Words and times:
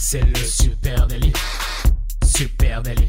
C'est 0.00 0.24
le 0.24 0.36
super 0.36 1.08
délit. 1.08 1.32
Super 2.24 2.82
délit. 2.82 3.08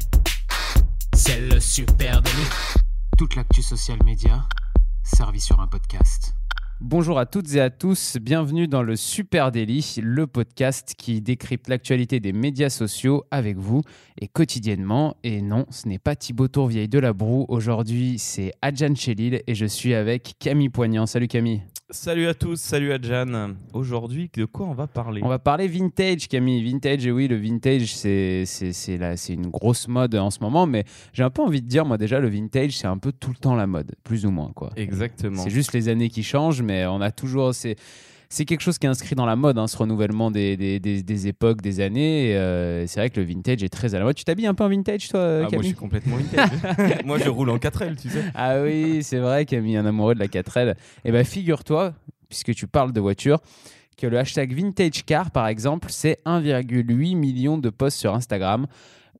C'est 1.14 1.40
le 1.40 1.60
super 1.60 2.20
délit. 2.20 2.50
Toute 3.16 3.36
l'actu 3.36 3.62
social 3.62 4.00
média 4.04 4.44
servie 5.04 5.40
sur 5.40 5.60
un 5.60 5.68
podcast. 5.68 6.34
Bonjour 6.82 7.20
à 7.20 7.28
toutes 7.28 7.54
et 7.54 7.62
à 7.62 7.70
tous, 7.70 8.18
bienvenue 8.20 8.68
dans 8.68 8.82
le 8.82 8.96
Super 8.96 9.52
Daily, 9.52 9.98
le 10.02 10.26
podcast 10.26 10.96
qui 10.98 11.22
décrypte 11.22 11.68
l'actualité 11.68 12.20
des 12.20 12.34
médias 12.34 12.70
sociaux 12.70 13.24
avec 13.30 13.58
vous 13.58 13.84
et 14.20 14.28
quotidiennement. 14.28 15.16
Et 15.24 15.42
non, 15.44 15.66
ce 15.70 15.88
n'est 15.88 16.00
pas 16.00 16.16
Thibaut 16.16 16.48
Tourvieille 16.48 16.88
de 16.88 17.00
la 17.00 17.14
Broue, 17.14 17.46
aujourd'hui 17.50 18.18
c'est 18.18 18.52
Adjan 18.64 18.96
Chélil 18.96 19.44
et 19.46 19.54
je 19.54 19.66
suis 19.66 19.94
avec 19.94 20.36
Camille 20.40 20.70
Poignant. 20.70 21.06
Salut 21.06 21.28
Camille. 21.28 21.62
Salut 21.92 22.28
à 22.28 22.36
tous, 22.36 22.60
salut 22.60 22.92
Adjan. 22.92 23.56
Aujourd'hui, 23.74 24.30
de 24.36 24.46
quoi 24.46 24.68
on 24.68 24.76
va 24.76 24.86
parler? 24.86 25.22
On 25.24 25.28
va 25.28 25.40
parler 25.40 25.68
vintage, 25.68 26.28
Camille. 26.28 26.64
Vintage, 26.64 27.08
et 27.08 27.12
oui, 27.12 27.28
le 27.28 27.36
vintage, 27.36 27.96
c'est 27.96 28.46
c'est 28.46 29.34
une 29.34 29.48
grosse 29.48 29.88
mode 29.88 30.14
en 30.14 30.30
ce 30.30 30.40
moment, 30.42 30.68
mais 30.68 30.84
j'ai 31.14 31.24
un 31.24 31.32
peu 31.32 31.42
envie 31.42 31.64
de 31.64 31.68
dire, 31.68 31.86
moi 31.86 31.98
déjà, 31.98 32.20
le 32.20 32.30
vintage, 32.30 32.78
c'est 32.78 32.86
un 32.86 33.00
peu 33.00 33.12
tout 33.12 33.32
le 33.32 33.38
temps 33.38 33.56
la 33.56 33.66
mode, 33.66 33.96
plus 34.04 34.28
ou 34.28 34.30
moins. 34.30 34.52
quoi. 34.54 34.70
Exactement. 34.76 35.42
C'est 35.42 35.50
juste 35.50 35.74
les 35.74 35.90
années 35.90 36.10
qui 36.10 36.22
changent, 36.22 36.62
mais 36.62 36.86
on 36.86 37.02
a 37.02 37.10
toujours. 37.10 37.56
C'est 37.56 37.76
c'est 38.32 38.46
quelque 38.46 38.62
chose 38.62 38.78
qui 38.78 38.86
est 38.86 38.90
inscrit 38.90 39.16
dans 39.16 39.26
la 39.26 39.36
mode, 39.36 39.58
hein, 39.58 39.68
ce 39.68 39.76
renouvellement 39.76 40.30
des, 40.30 40.56
des, 40.56 40.80
des, 40.80 41.28
époques, 41.28 41.62
des 41.62 41.80
années. 41.80 42.36
Euh, 42.36 42.86
c'est 42.86 43.00
vrai 43.00 43.10
que 43.10 43.20
le 43.20 43.26
vintage 43.26 43.64
est 43.64 43.70
très 43.70 43.96
à 43.96 44.00
la 44.00 44.06
mode. 44.06 44.16
Tu 44.16 44.24
t'habilles 44.24 44.46
un 44.46 44.54
peu 44.54 44.64
en 44.64 44.70
vintage, 44.70 45.10
toi, 45.10 45.22
ah, 45.22 45.48
Moi, 45.52 45.62
je 45.62 45.68
suis 45.68 45.74
complètement 45.74 46.18
vintage. 46.18 46.50
moi, 47.06 47.18
je 47.18 47.28
roule 47.28 47.50
en 47.50 47.58
4L, 47.58 48.00
tu 48.00 48.08
sais. 48.10 48.24
Ah 48.36 48.62
oui, 48.62 49.02
c'est 49.02 49.18
vrai, 49.18 49.46
Camille, 49.46 49.78
un 49.78 49.86
amoureux 49.86 50.14
de 50.14 50.20
la 50.20 50.28
4L. 50.28 50.76
Eh 51.06 51.12
bien, 51.12 51.24
figure-toi, 51.24 51.96
puisque 52.30 52.54
tu 52.54 52.68
parles 52.68 52.94
de 52.94 53.00
voiture, 53.00 53.40
que 53.98 54.06
le 54.06 54.20
hashtag 54.20 54.54
vintage 54.54 55.06
car, 55.06 55.32
par 55.32 55.48
exemple, 55.48 55.88
c'est 55.90 56.20
1,8 56.28 57.16
million 57.16 57.58
de 57.58 57.70
posts 57.72 57.98
sur 57.98 58.14
Instagram 58.14 58.68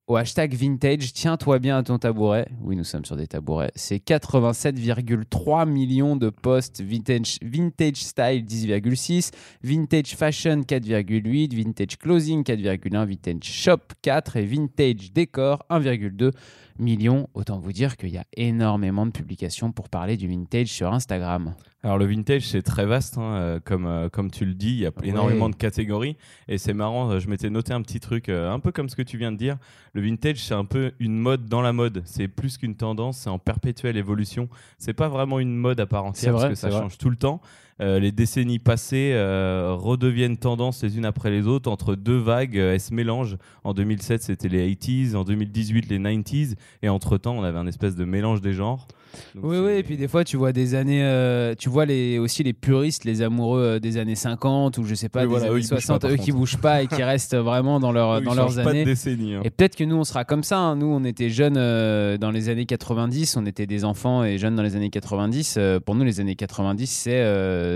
au 0.10 0.16
hashtag 0.16 0.56
vintage, 0.56 1.14
tiens-toi 1.14 1.60
bien 1.60 1.78
à 1.78 1.84
ton 1.84 2.00
tabouret. 2.00 2.48
Oui, 2.62 2.76
nous 2.76 2.84
sommes 2.84 3.06
sur 3.06 3.16
des 3.16 3.28
tabourets. 3.28 3.72
C'est 3.76 4.04
87,3 4.04 5.70
millions 5.70 6.16
de 6.16 6.32
posts 6.32 6.82
vintage, 6.82 7.38
vintage 7.44 7.98
style 7.98 8.44
10,6, 8.44 9.30
vintage 9.62 10.16
fashion 10.16 10.62
4,8, 10.62 11.54
vintage 11.54 12.00
clothing 12.00 12.44
4,1, 12.44 13.06
vintage 13.06 13.44
shop 13.44 13.94
4 14.02 14.38
et 14.38 14.46
vintage 14.46 15.14
décor 15.14 15.64
1,2 15.70 16.32
millions. 16.80 17.30
Autant 17.34 17.60
vous 17.60 17.72
dire 17.72 17.98
qu'il 17.98 18.10
y 18.10 18.18
a 18.18 18.26
énormément 18.36 19.06
de 19.06 19.12
publications 19.12 19.72
pour 19.72 19.90
parler 19.90 20.18
du 20.18 20.28
vintage 20.28 20.68
sur 20.68 20.92
Instagram. 20.94 21.54
Alors 21.82 21.98
le 21.98 22.06
vintage 22.06 22.46
c'est 22.46 22.62
très 22.62 22.86
vaste, 22.86 23.18
hein, 23.18 23.36
euh, 23.36 23.60
comme, 23.64 23.86
euh, 23.86 24.10
comme 24.10 24.32
tu 24.32 24.44
le 24.44 24.54
dis, 24.54 24.72
il 24.72 24.80
y 24.80 24.86
a 24.86 24.92
énormément 25.04 25.50
de 25.50 25.56
catégories 25.56 26.18
et 26.50 26.58
c'est 26.58 26.74
marrant, 26.74 27.10
euh, 27.10 27.20
je 27.20 27.30
m'étais 27.30 27.50
noté 27.50 27.72
un 27.72 27.82
petit 27.82 28.02
truc, 28.02 28.28
un 28.28 28.60
peu 28.60 28.74
comme 28.74 28.90
ce 28.90 28.98
que 28.98 29.02
tu 29.02 29.18
viens 29.18 29.32
de 29.32 29.38
dire, 29.38 29.58
le 29.94 30.02
vintage 30.02 30.44
c'est 30.44 30.54
un 30.54 30.66
peu 30.66 30.92
une 31.00 31.18
mode 31.18 31.46
dans 31.46 31.62
la 31.62 31.72
mode, 31.72 32.02
c'est 32.04 32.28
plus 32.28 32.58
qu'une 32.58 32.76
tendance, 32.76 33.20
c'est 33.20 33.30
en 33.30 33.40
perpétuelle 33.40 33.96
évolution, 33.96 34.50
c'est 34.78 34.94
pas 34.94 35.08
vraiment 35.08 35.40
une 35.40 35.56
mode 35.56 35.80
à 35.80 35.86
part 35.86 36.04
entière 36.04 36.34
parce 36.34 36.50
que 36.50 36.56
ça 36.56 36.70
change 36.70 36.98
tout 36.98 37.10
le 37.10 37.16
temps. 37.16 37.40
Les 37.80 38.12
décennies 38.12 38.60
passées 38.60 39.14
redeviennent 39.16 40.38
tendance 40.38 40.84
les 40.84 40.98
unes 40.98 41.06
après 41.06 41.32
les 41.32 41.48
autres 41.48 41.72
entre 41.72 41.96
deux 41.96 42.18
vagues, 42.18 42.56
elles 42.56 42.80
se 42.80 42.94
mélangent. 42.94 43.38
En 43.64 43.74
2007 43.74 44.24
c'était 44.24 44.50
les 44.50 44.74
80s, 44.74 45.16
en 45.16 45.24
2018 45.24 45.90
les 45.90 46.00
90s 46.00 46.56
et 46.82 46.90
entre 46.90 47.18
temps 47.18 47.38
on 47.38 47.44
avait 47.44 47.58
un 47.58 47.68
espèce 47.68 47.96
de 47.96 48.06
mélange 48.06 48.42
des 48.42 48.54
genres 48.54 48.88
oui, 49.36 49.58
oui, 49.58 49.72
et 49.74 49.84
puis 49.84 49.98
des 49.98 50.08
fois, 50.08 50.24
tu 50.24 50.38
vois 50.38 50.52
des 50.52 50.76
années, 50.76 51.04
euh, 51.04 51.56
tu 51.58 51.70
vois 51.70 51.86
les, 51.86 52.20
aussi 52.20 52.44
les 52.44 52.54
puristes, 52.54 53.06
les 53.06 53.22
amoureux 53.22 53.62
euh, 53.62 53.80
des 53.80 53.98
années 53.98 54.16
50 54.16 54.78
ou 54.78 54.84
je 54.84 54.96
sais 54.96 55.10
pas, 55.10 55.26
des 55.26 55.36
années 55.36 55.62
60, 55.62 56.06
eux 56.06 56.16
qui 56.16 56.32
bougent 56.32 56.58
pas 56.58 56.84
et 56.84 56.88
qui 56.88 57.04
restent 57.04 57.36
vraiment 57.36 57.80
dans, 57.80 57.92
leur, 57.92 58.22
dans 58.24 58.34
leurs 58.34 58.60
années. 58.60 58.86
Hein. 58.88 59.42
Et 59.44 59.50
peut-être 59.50 59.76
que 59.76 59.84
nous, 59.84 59.96
on 59.96 60.04
sera 60.04 60.26
comme 60.26 60.44
ça. 60.44 60.58
Hein. 60.58 60.76
Nous, 60.76 60.88
on 60.88 61.04
était 61.04 61.30
jeunes 61.30 61.58
euh, 61.58 62.18
dans 62.18 62.32
les 62.32 62.50
années 62.50 62.66
90, 62.66 63.38
on 63.38 63.46
était 63.46 63.68
des 63.68 63.86
enfants 63.86 64.24
et 64.24 64.38
jeunes 64.38 64.56
dans 64.56 64.64
les 64.64 64.76
années 64.76 64.90
90. 64.90 65.60
pour 65.86 65.96
nous, 65.96 66.04
les 66.04 66.20
années 66.20 66.36
90, 66.36 66.88
c'est 66.88 67.20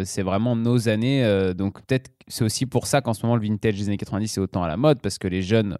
c'est 0.05 0.23
vraiment 0.23 0.55
nos 0.55 0.89
années. 0.89 1.53
donc 1.55 1.81
peut-être 1.85 2.11
c'est 2.27 2.43
aussi 2.43 2.65
pour 2.65 2.87
ça 2.87 3.01
qu'en 3.01 3.13
ce 3.13 3.25
moment, 3.25 3.35
le 3.35 3.41
vintage 3.41 3.75
des 3.75 3.87
années 3.87 3.97
90 3.97 4.27
c'est 4.27 4.41
autant 4.41 4.63
à 4.63 4.67
la 4.67 4.77
mode 4.77 5.01
parce 5.01 5.17
que 5.17 5.27
les 5.27 5.41
jeunes 5.41 5.77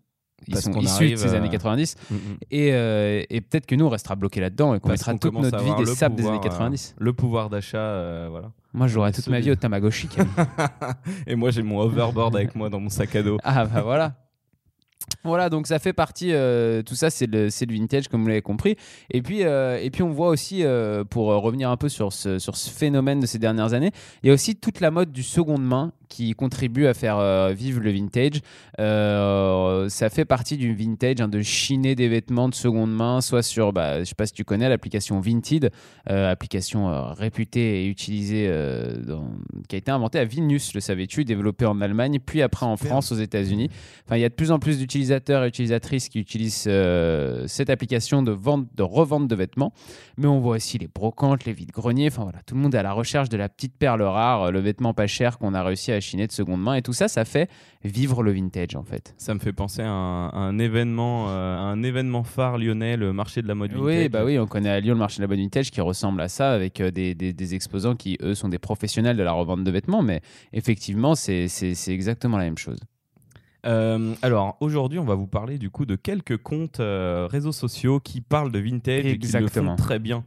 ils 0.47 0.57
sont 0.57 0.79
issus 0.79 1.11
de 1.11 1.15
ces 1.15 1.33
années 1.33 1.49
90. 1.49 1.95
Mm, 2.09 2.15
mm. 2.15 2.17
Et, 2.51 2.73
euh, 2.73 3.23
et 3.29 3.41
peut-être 3.41 3.65
que 3.65 3.75
nous, 3.75 3.85
on 3.85 3.89
restera 3.89 4.15
bloqué 4.15 4.41
là-dedans 4.41 4.75
et 4.75 4.79
qu'on 4.79 4.89
mettra 4.89 5.13
toute 5.13 5.33
notre 5.33 5.63
vie 5.63 5.75
des 5.75 5.85
sables 5.85 6.15
des 6.15 6.25
années 6.25 6.39
90. 6.41 6.95
Euh, 6.95 7.03
le 7.03 7.13
pouvoir 7.13 7.49
d'achat, 7.49 7.77
euh, 7.77 8.27
voilà. 8.29 8.51
Moi, 8.73 8.87
j'aurai 8.87 9.11
toute 9.11 9.27
ma 9.27 9.39
vie 9.39 9.51
au 9.51 9.55
Tamagotchi. 9.55 10.09
et 11.27 11.35
moi, 11.35 11.51
j'ai 11.51 11.61
mon 11.61 11.79
overboard 11.79 12.35
avec 12.35 12.55
moi 12.55 12.69
dans 12.69 12.79
mon 12.79 12.89
sac 12.89 13.15
à 13.15 13.23
dos. 13.23 13.37
Ah, 13.43 13.65
bah 13.65 13.81
voilà. 13.81 14.15
Voilà, 15.23 15.49
donc 15.49 15.67
ça 15.67 15.79
fait 15.79 15.93
partie, 15.93 16.33
tout 16.85 16.95
ça 16.95 17.09
c'est 17.09 17.27
le, 17.27 17.49
vintage 17.67 18.09
comme 18.09 18.21
vous 18.23 18.27
l'avez 18.27 18.41
compris. 18.41 18.75
Et 19.09 19.21
puis, 19.21 19.39
et 19.41 19.89
puis 19.91 20.03
on 20.03 20.11
voit 20.11 20.27
aussi, 20.27 20.63
pour 21.09 21.27
revenir 21.27 21.69
un 21.69 21.77
peu 21.77 21.87
sur 21.87 22.11
ce, 22.11 22.39
sur 22.39 22.57
ce 22.57 22.69
phénomène 22.69 23.21
de 23.21 23.25
ces 23.25 23.39
dernières 23.39 23.73
années, 23.73 23.91
il 24.21 24.27
y 24.27 24.29
a 24.31 24.33
aussi 24.33 24.55
toute 24.55 24.81
la 24.81 24.91
mode 24.91 25.11
du 25.11 25.23
seconde 25.23 25.63
main 25.63 25.93
qui 26.13 26.33
contribue 26.33 26.85
à 26.85 26.93
faire 26.93 27.17
euh, 27.17 27.53
vivre 27.53 27.81
le 27.81 27.91
vintage. 27.91 28.41
Euh, 28.79 29.89
ça 29.89 30.11
fait 30.11 30.25
partie 30.25 30.57
du 30.57 30.75
vintage, 30.75 31.21
hein, 31.21 31.27
de 31.27 31.41
chiner 31.41 31.95
des 31.95 32.07
vêtements 32.07 32.49
de 32.49 32.53
seconde 32.53 32.93
main, 32.93 33.19
soit 33.19 33.41
sur, 33.41 33.73
bah, 33.73 33.99
je 33.99 34.03
sais 34.03 34.15
pas 34.15 34.27
si 34.27 34.33
tu 34.33 34.43
connais 34.43 34.69
l'application 34.69 35.19
Vinted, 35.19 35.71
euh, 36.11 36.31
application 36.31 37.13
réputée 37.13 37.83
et 37.83 37.87
utilisée, 37.87 38.51
qui 39.67 39.75
a 39.75 39.79
été 39.79 39.89
inventée 39.89 40.19
à 40.19 40.25
Vilnius, 40.25 40.75
le 40.75 40.81
savais-tu, 40.81 41.25
développée 41.25 41.65
en 41.65 41.81
Allemagne, 41.81 42.19
puis 42.23 42.43
après 42.43 42.65
en 42.65 42.77
France, 42.77 43.11
aux 43.11 43.15
États-Unis. 43.15 43.69
Enfin, 44.05 44.17
il 44.17 44.21
y 44.21 44.25
a 44.25 44.29
de 44.29 44.35
plus 44.35 44.51
en 44.51 44.59
plus 44.59 44.77
d'utilisateurs 44.77 45.43
et 45.43 45.47
utilisatrices 45.47 46.09
qui 46.09 46.19
utilisent 46.19 46.69
cette 47.47 47.69
application 47.69 48.21
de 48.21 48.31
vente, 48.31 48.67
de 48.75 48.83
revente 48.83 49.27
de 49.27 49.35
vêtements. 49.35 49.73
Mais 50.17 50.27
on 50.27 50.39
voit 50.39 50.57
aussi 50.57 50.77
les 50.77 50.87
brocantes, 50.87 51.45
les 51.45 51.53
vides-greniers. 51.53 52.07
Enfin 52.07 52.23
voilà, 52.23 52.39
tout 52.45 52.53
le 52.53 52.61
monde 52.61 52.75
est 52.75 52.77
à 52.77 52.83
la 52.83 52.93
recherche 52.93 53.29
de 53.29 53.37
la 53.37 53.49
petite 53.49 53.75
perle 53.77 54.03
rare, 54.03 54.51
le 54.51 54.59
vêtement 54.59 54.93
pas 54.93 55.07
cher 55.07 55.39
qu'on 55.39 55.53
a 55.53 55.63
réussi 55.63 55.91
à 55.91 56.02
chiner 56.03 56.27
de 56.27 56.31
seconde 56.31 56.61
main. 56.61 56.75
Et 56.75 56.81
tout 56.81 56.93
ça, 56.93 57.07
ça 57.07 57.25
fait 57.25 57.49
vivre 57.83 58.23
le 58.23 58.31
vintage 58.31 58.75
en 58.75 58.83
fait. 58.83 59.13
Ça 59.17 59.33
me 59.33 59.39
fait 59.39 59.53
penser 59.53 59.81
à 59.81 59.89
un, 59.89 60.59
événement, 60.59 61.29
euh, 61.29 61.57
un 61.57 61.81
événement 61.83 62.23
phare 62.23 62.57
lyonnais, 62.57 62.97
le 62.97 63.13
marché 63.13 63.41
de 63.41 63.47
la 63.47 63.55
mode 63.55 63.71
vintage. 63.71 63.85
Oui, 63.85 64.09
bah 64.09 64.23
oui, 64.23 64.37
on 64.39 64.47
connaît 64.47 64.69
à 64.69 64.79
Lyon 64.79 64.93
le 64.93 64.99
marché 64.99 65.17
de 65.17 65.21
la 65.23 65.27
mode 65.27 65.39
vintage 65.39 65.71
qui 65.71 65.81
ressemble 65.81 66.21
à 66.21 66.27
ça 66.27 66.51
avec 66.51 66.79
euh, 66.81 66.91
des, 66.91 67.15
des, 67.15 67.55
exposants 67.55 67.95
qui 67.95 68.17
eux 68.21 68.35
sont 68.35 68.49
des 68.49 68.59
professionnels 68.59 69.17
de 69.17 69.23
la 69.23 69.31
revente 69.31 69.63
de 69.63 69.71
vêtements. 69.71 70.01
Mais 70.01 70.21
effectivement, 70.53 71.15
c'est 71.15 71.47
exactement 71.87 72.37
la 72.37 72.45
même 72.45 72.57
chose. 72.57 72.79
Euh, 73.65 74.13
alors 74.21 74.57
aujourd'hui, 74.59 74.99
on 74.99 75.05
va 75.05 75.15
vous 75.15 75.27
parler 75.27 75.57
du 75.57 75.69
coup 75.69 75.85
de 75.85 75.95
quelques 75.95 76.37
comptes 76.37 76.81
réseaux 76.81 77.51
sociaux 77.51 77.99
qui 77.99 78.21
parlent 78.21 78.51
de 78.51 78.59
vintage 78.59 79.05
et 79.05 79.17
qui 79.17 79.31
le 79.31 79.47
font 79.47 79.75
très 79.75 79.99
bien. 79.99 80.23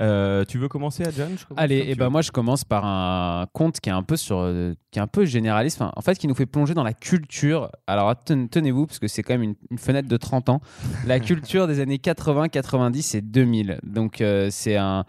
Euh, 0.00 0.44
tu 0.46 0.58
veux 0.58 0.68
commencer, 0.68 1.04
Adjan 1.04 1.28
Allez, 1.56 1.76
et 1.76 1.90
eh 1.90 1.94
ben 1.94 2.08
moi 2.08 2.22
je 2.22 2.30
commence 2.30 2.64
par 2.64 2.86
un 2.86 3.46
conte 3.52 3.80
qui 3.80 3.90
est 3.90 3.92
un 3.92 4.02
peu 4.02 4.16
sur, 4.16 4.38
euh, 4.38 4.74
qui 4.90 4.98
est 4.98 5.02
un 5.02 5.06
peu 5.06 5.26
généraliste, 5.26 5.82
en 5.82 6.00
fait 6.00 6.16
qui 6.16 6.26
nous 6.26 6.34
fait 6.34 6.46
plonger 6.46 6.72
dans 6.72 6.82
la 6.82 6.94
culture. 6.94 7.70
Alors 7.86 8.14
tenez-vous 8.24 8.86
parce 8.86 8.98
que 8.98 9.08
c'est 9.08 9.22
quand 9.22 9.34
même 9.34 9.54
une, 9.70 9.78
fenêtre 9.78 10.08
de 10.08 10.16
30 10.16 10.48
ans. 10.48 10.60
La 11.06 11.20
culture 11.20 11.66
des 11.66 11.80
années 11.80 11.98
80, 11.98 12.48
90 12.48 13.14
et 13.14 13.20
2000. 13.20 13.80
Donc 13.82 14.20
euh, 14.20 14.48
c'est 14.50 14.76
un 14.76 15.04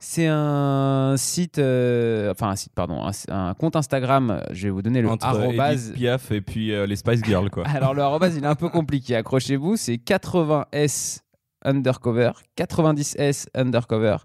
c'est 0.00 0.28
un 0.28 1.16
site, 1.18 1.58
enfin 1.58 2.50
un 2.50 2.56
site, 2.56 2.72
pardon, 2.72 3.10
un, 3.28 3.54
compte 3.54 3.76
Instagram. 3.76 4.42
Je 4.52 4.68
vais 4.68 4.70
vous 4.70 4.80
donner 4.80 5.02
le 5.02 5.10
arrobase. 5.20 5.92
Piaf 5.92 6.30
et 6.30 6.40
puis 6.40 6.68
les 6.68 6.96
Spice 6.96 7.22
Girls, 7.24 7.50
quoi. 7.50 7.66
Alors 7.74 7.94
le 7.94 8.02
arrobase, 8.02 8.36
il 8.36 8.44
est 8.44 8.46
un 8.46 8.54
peu 8.54 8.68
compliqué. 8.68 9.16
Accrochez-vous, 9.16 9.76
c'est 9.76 9.96
80s 9.96 11.20
undercover, 11.64 12.32
90S 12.56 13.46
undercover, 13.54 14.18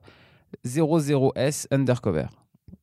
00S 0.65 1.67
undercover. 1.71 2.27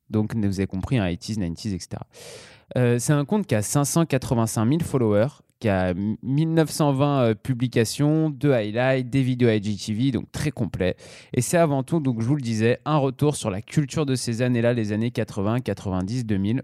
Donc 0.09 0.35
vous 0.35 0.59
avez 0.59 0.67
compris, 0.67 0.97
un 0.97 1.07
80s, 1.07 1.39
90s, 1.39 1.73
etc. 1.73 2.99
c'est 2.99 3.13
un 3.13 3.25
compte 3.25 3.47
qui 3.47 3.55
a 3.55 3.61
585 3.61 4.67
000 4.67 4.79
followers, 4.81 5.29
qui 5.61 5.69
a 5.69 5.93
1920 5.93 7.21
euh, 7.21 7.35
publications, 7.35 8.29
deux 8.29 8.51
highlights, 8.51 9.09
des 9.09 9.21
vidéos 9.21 9.49
IGTV, 9.49 10.11
donc 10.11 10.29
très 10.31 10.51
complet. 10.51 10.97
Et 11.33 11.41
c'est 11.41 11.57
avant 11.57 11.83
tout, 11.83 11.99
donc 12.01 12.19
je 12.19 12.25
vous 12.25 12.35
le 12.35 12.41
disais, 12.41 12.79
un 12.83 12.97
retour 12.97 13.35
sur 13.37 13.51
la 13.51 13.61
culture 13.61 14.05
de 14.05 14.15
ces 14.15 14.41
années-là, 14.41 14.73
les 14.73 14.91
années 14.91 15.11
80, 15.11 15.61
90, 15.61 16.25
2000. 16.25 16.63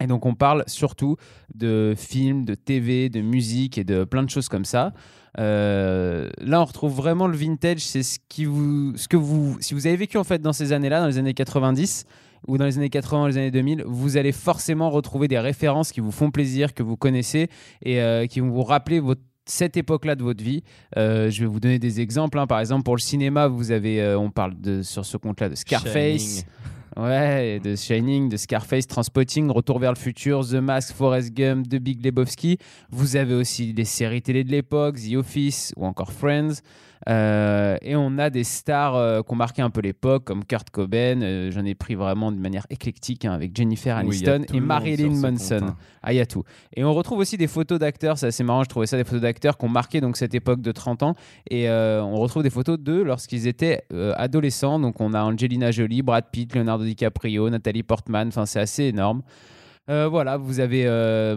Et 0.00 0.06
donc 0.06 0.26
on 0.26 0.34
parle 0.34 0.64
surtout 0.66 1.16
de 1.54 1.94
films, 1.96 2.44
de 2.44 2.54
TV, 2.54 3.08
de 3.08 3.20
musique 3.20 3.78
et 3.78 3.84
de 3.84 4.04
plein 4.04 4.22
de 4.22 4.30
choses 4.30 4.48
comme 4.48 4.64
ça. 4.64 4.92
Euh, 5.38 6.30
là, 6.38 6.60
on 6.60 6.64
retrouve 6.64 6.94
vraiment 6.94 7.26
le 7.26 7.36
vintage. 7.36 7.80
C'est 7.80 8.02
ce 8.02 8.18
que 8.28 9.16
vous, 9.16 9.56
si 9.60 9.74
vous 9.74 9.86
avez 9.86 9.96
vécu 9.96 10.18
en 10.18 10.24
fait 10.24 10.40
dans 10.40 10.52
ces 10.52 10.72
années-là, 10.72 11.00
dans 11.00 11.06
les 11.06 11.18
années 11.18 11.34
90 11.34 12.06
ou 12.48 12.58
dans 12.58 12.64
les 12.64 12.78
années 12.78 12.90
80, 12.90 13.28
les 13.28 13.38
années 13.38 13.50
2000, 13.50 13.84
vous 13.86 14.16
allez 14.16 14.32
forcément 14.32 14.90
retrouver 14.90 15.28
des 15.28 15.38
références 15.38 15.92
qui 15.92 16.00
vous 16.00 16.12
font 16.12 16.30
plaisir, 16.30 16.74
que 16.74 16.82
vous 16.82 16.96
connaissez 16.96 17.48
et 17.82 18.00
euh, 18.00 18.26
qui 18.26 18.40
vont 18.40 18.50
vous 18.50 18.62
rappeler 18.62 19.00
cette 19.46 19.76
époque-là 19.76 20.14
de 20.14 20.22
votre 20.22 20.42
vie. 20.42 20.62
Euh, 20.96 21.30
je 21.30 21.40
vais 21.40 21.46
vous 21.46 21.60
donner 21.60 21.78
des 21.78 22.00
exemples. 22.00 22.38
Hein. 22.38 22.46
Par 22.46 22.60
exemple, 22.60 22.84
pour 22.84 22.96
le 22.96 23.00
cinéma, 23.00 23.46
vous 23.48 23.72
avez, 23.72 24.14
on 24.14 24.30
parle 24.30 24.54
sur 24.82 25.04
ce 25.04 25.16
compte-là 25.16 25.48
de 25.48 25.54
Scarface. 25.54 26.44
Ouais, 26.96 27.60
de 27.62 27.76
Shining, 27.76 28.30
de 28.30 28.38
Scarface, 28.38 28.86
Transpotting, 28.86 29.50
Retour 29.50 29.78
vers 29.78 29.92
le 29.92 29.98
futur, 29.98 30.46
The 30.48 30.54
Mask, 30.54 30.94
Forrest 30.94 31.34
Gump, 31.34 31.68
The 31.68 31.76
Big 31.76 32.02
Lebowski. 32.02 32.56
Vous 32.90 33.16
avez 33.16 33.34
aussi 33.34 33.74
des 33.74 33.84
séries 33.84 34.22
télé 34.22 34.44
de 34.44 34.50
l'époque, 34.50 34.96
The 34.96 35.16
Office 35.16 35.74
ou 35.76 35.84
encore 35.84 36.10
Friends. 36.10 36.62
Euh, 37.08 37.76
et 37.82 37.96
on 37.96 38.18
a 38.18 38.30
des 38.30 38.44
stars 38.44 38.96
euh, 38.96 39.22
qui 39.22 39.32
ont 39.32 39.36
marqué 39.36 39.62
un 39.62 39.70
peu 39.70 39.80
l'époque, 39.80 40.24
comme 40.24 40.44
Kurt 40.44 40.70
Cobain. 40.70 41.20
Euh, 41.22 41.50
j'en 41.50 41.64
ai 41.64 41.74
pris 41.74 41.94
vraiment 41.94 42.32
de 42.32 42.38
manière 42.38 42.66
éclectique 42.70 43.24
hein, 43.24 43.32
avec 43.32 43.56
Jennifer 43.56 43.96
Aniston 43.96 44.44
et 44.52 44.60
Marilyn 44.60 45.10
Manson. 45.10 45.60
compte, 45.60 45.70
hein. 45.70 45.76
Ah, 46.02 46.12
il 46.12 46.16
y 46.16 46.20
a 46.20 46.26
tout. 46.26 46.44
Et 46.74 46.84
on 46.84 46.94
retrouve 46.94 47.18
aussi 47.18 47.36
des 47.36 47.46
photos 47.46 47.78
d'acteurs, 47.78 48.18
c'est 48.18 48.26
assez 48.26 48.44
marrant, 48.44 48.62
je 48.62 48.68
trouvais 48.68 48.86
ça, 48.86 48.96
des 48.96 49.04
photos 49.04 49.22
d'acteurs 49.22 49.58
qui 49.58 49.64
ont 49.64 49.70
marqué 49.70 50.00
donc, 50.00 50.16
cette 50.16 50.34
époque 50.34 50.60
de 50.60 50.72
30 50.72 51.02
ans. 51.02 51.14
Et 51.50 51.68
on 51.68 52.16
retrouve 52.16 52.42
des 52.42 52.50
photos 52.50 52.78
d'eux 52.78 53.02
lorsqu'ils 53.02 53.46
étaient 53.46 53.82
adolescents. 54.14 54.78
Donc 54.78 55.00
on 55.00 55.14
a 55.14 55.22
Angelina 55.22 55.70
Jolie, 55.70 56.02
Brad 56.02 56.26
Pitt, 56.30 56.54
Leonardo 56.54 56.84
DiCaprio, 56.84 57.50
Nathalie 57.50 57.82
Portman. 57.82 58.28
Enfin, 58.28 58.46
c'est 58.46 58.60
assez 58.60 58.84
énorme. 58.84 59.22
Euh, 59.88 60.08
voilà, 60.08 60.36
vous 60.36 60.60
avez 60.60 60.86
euh, 60.86 61.36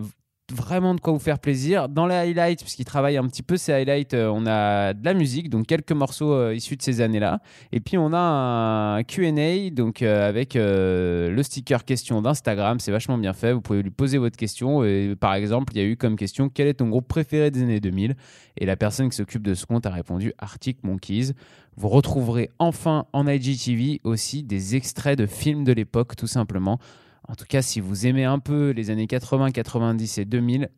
vraiment 0.51 0.96
de 0.96 1.00
quoi 1.00 1.13
vous 1.13 1.19
faire 1.19 1.40
plaisir. 1.40 1.90
Dans 1.90 2.07
les 2.07 2.16
highlights, 2.16 2.62
puisqu'ils 2.62 2.86
travaillent 2.86 3.18
un 3.18 3.28
petit 3.28 3.44
peu 3.44 3.57
ces 3.57 3.74
highlights, 3.74 4.13
euh, 4.13 4.30
on 4.34 4.46
a 4.46 4.94
de 4.94 5.04
la 5.06 5.13
musique, 5.13 5.50
donc 5.50 5.68
quelques 5.68 5.92
morceaux 5.92 6.34
euh, 6.34 6.56
issus 6.56 6.75
de 6.75 6.81
ces 6.81 7.01
années-là. 7.01 7.42
Et 7.72 7.80
puis 7.80 7.98
on 7.98 8.13
a 8.13 8.19
un 8.19 9.04
Q&A, 9.04 9.69
donc 9.72 10.01
euh, 10.01 10.28
avec 10.28 10.56
le 10.56 11.42
sticker 11.42 11.86
question 11.86 12.22
d'Instagram. 12.22 12.80
C'est 12.80 12.92
vachement 12.92 13.18
bien 13.18 13.34
fait. 13.34 13.54
Vous 13.54 13.62
pouvez 13.62 13.81
lui 13.81 13.92
poser 13.92 14.18
votre 14.18 14.38
question. 14.38 14.84
Et, 14.84 15.16
par 15.19 15.34
exemple, 15.34 15.74
il 15.75 15.81
y 15.81 15.86
a 15.86 15.88
eu 15.88 15.98
comme 15.98 16.16
question 16.16 16.50
quel 16.50 16.68
est 16.68 16.75
ton 16.75 16.90
groupe 16.90 17.07
préféré 17.07 17.51
des 17.51 17.62
années 17.62 17.80
2000 17.80 18.16
Et 18.57 18.66
la 18.66 18.75
personne 18.75 19.10
qui 19.10 19.16
s'occupe 19.16 19.44
de 19.44 19.54
ce 19.54 19.66
compte 19.66 19.86
a 19.86 19.92
répondu 19.92 20.34
Arctic 20.38 20.84
Monkeys. 20.84 21.34
Vous 21.78 21.90
retrouverez 21.90 22.50
enfin 22.60 23.06
en 23.13 23.28
IGTV 23.28 24.01
aussi 24.04 24.44
des 24.44 24.75
extraits 24.75 25.18
de 25.18 25.25
films 25.25 25.63
de 25.63 25.72
l'époque, 25.72 26.16
tout 26.16 26.28
simplement. 26.28 26.80
En 27.30 27.36
tout 27.36 27.46
cas, 27.48 27.62
si 27.62 27.80
vous 27.80 28.08
aimez 28.08 28.26
un 28.26 28.40
peu 28.40 28.72
les 28.72 28.90
années 28.90 29.06
80, 29.06 29.52
90 29.52 30.18
et 30.18 30.26
2000, 30.26 30.70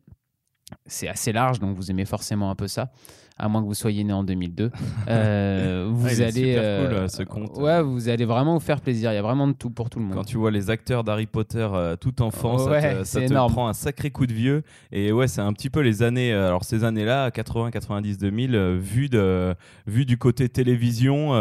c'est 0.86 1.08
assez 1.08 1.32
large, 1.32 1.58
donc 1.60 1.76
vous 1.76 1.90
aimez 1.90 2.04
forcément 2.04 2.50
un 2.50 2.54
peu 2.54 2.68
ça, 2.68 2.90
à 3.38 3.48
moins 3.48 3.62
que 3.62 3.66
vous 3.66 3.74
soyez 3.74 4.04
né 4.04 4.12
en 4.12 4.22
2002. 4.24 4.70
Euh, 5.08 5.88
vous 5.92 6.06
Ah, 6.06 6.10
allez, 6.10 6.32
super 6.32 6.60
euh, 6.62 6.84
cool, 6.88 6.94
euh, 6.96 7.08
ce 7.08 7.22
compte. 7.22 7.56
Ouais, 7.56 7.82
vous 7.82 8.08
allez 8.08 8.24
vraiment 8.24 8.54
vous 8.54 8.60
faire 8.60 8.80
plaisir. 8.80 9.10
Il 9.10 9.14
y 9.14 9.18
a 9.18 9.22
vraiment 9.22 9.48
de 9.48 9.52
tout 9.54 9.70
pour 9.70 9.88
tout 9.90 9.98
le 9.98 10.04
monde. 10.04 10.14
Quand 10.14 10.24
tu 10.24 10.36
vois 10.36 10.50
les 10.50 10.70
acteurs 10.70 11.02
d'Harry 11.02 11.26
Potter 11.26 11.66
euh, 11.72 11.96
tout 11.96 12.20
enfant, 12.22 12.58
ça 12.58 12.70
Ouais, 12.70 12.98
te, 13.00 13.04
ça 13.04 13.20
prend 13.48 13.68
un 13.68 13.72
sacré 13.72 14.10
coup 14.10 14.26
de 14.26 14.32
vieux. 14.34 14.62
Et 14.92 15.12
ouais, 15.12 15.28
c'est 15.28 15.40
un 15.40 15.52
petit 15.54 15.70
peu 15.70 15.80
les 15.80 16.02
années. 16.02 16.32
alors 16.32 16.64
ces 16.64 16.84
années-là, 16.84 17.30
80, 17.30 17.70
90, 17.70 18.18
2000, 18.18 18.54
euh, 18.54 18.76
vu 18.78 19.08
de 19.08 19.54
vu 19.86 20.04
du 20.04 20.18
côté 20.18 20.48
télévision, 20.48 21.32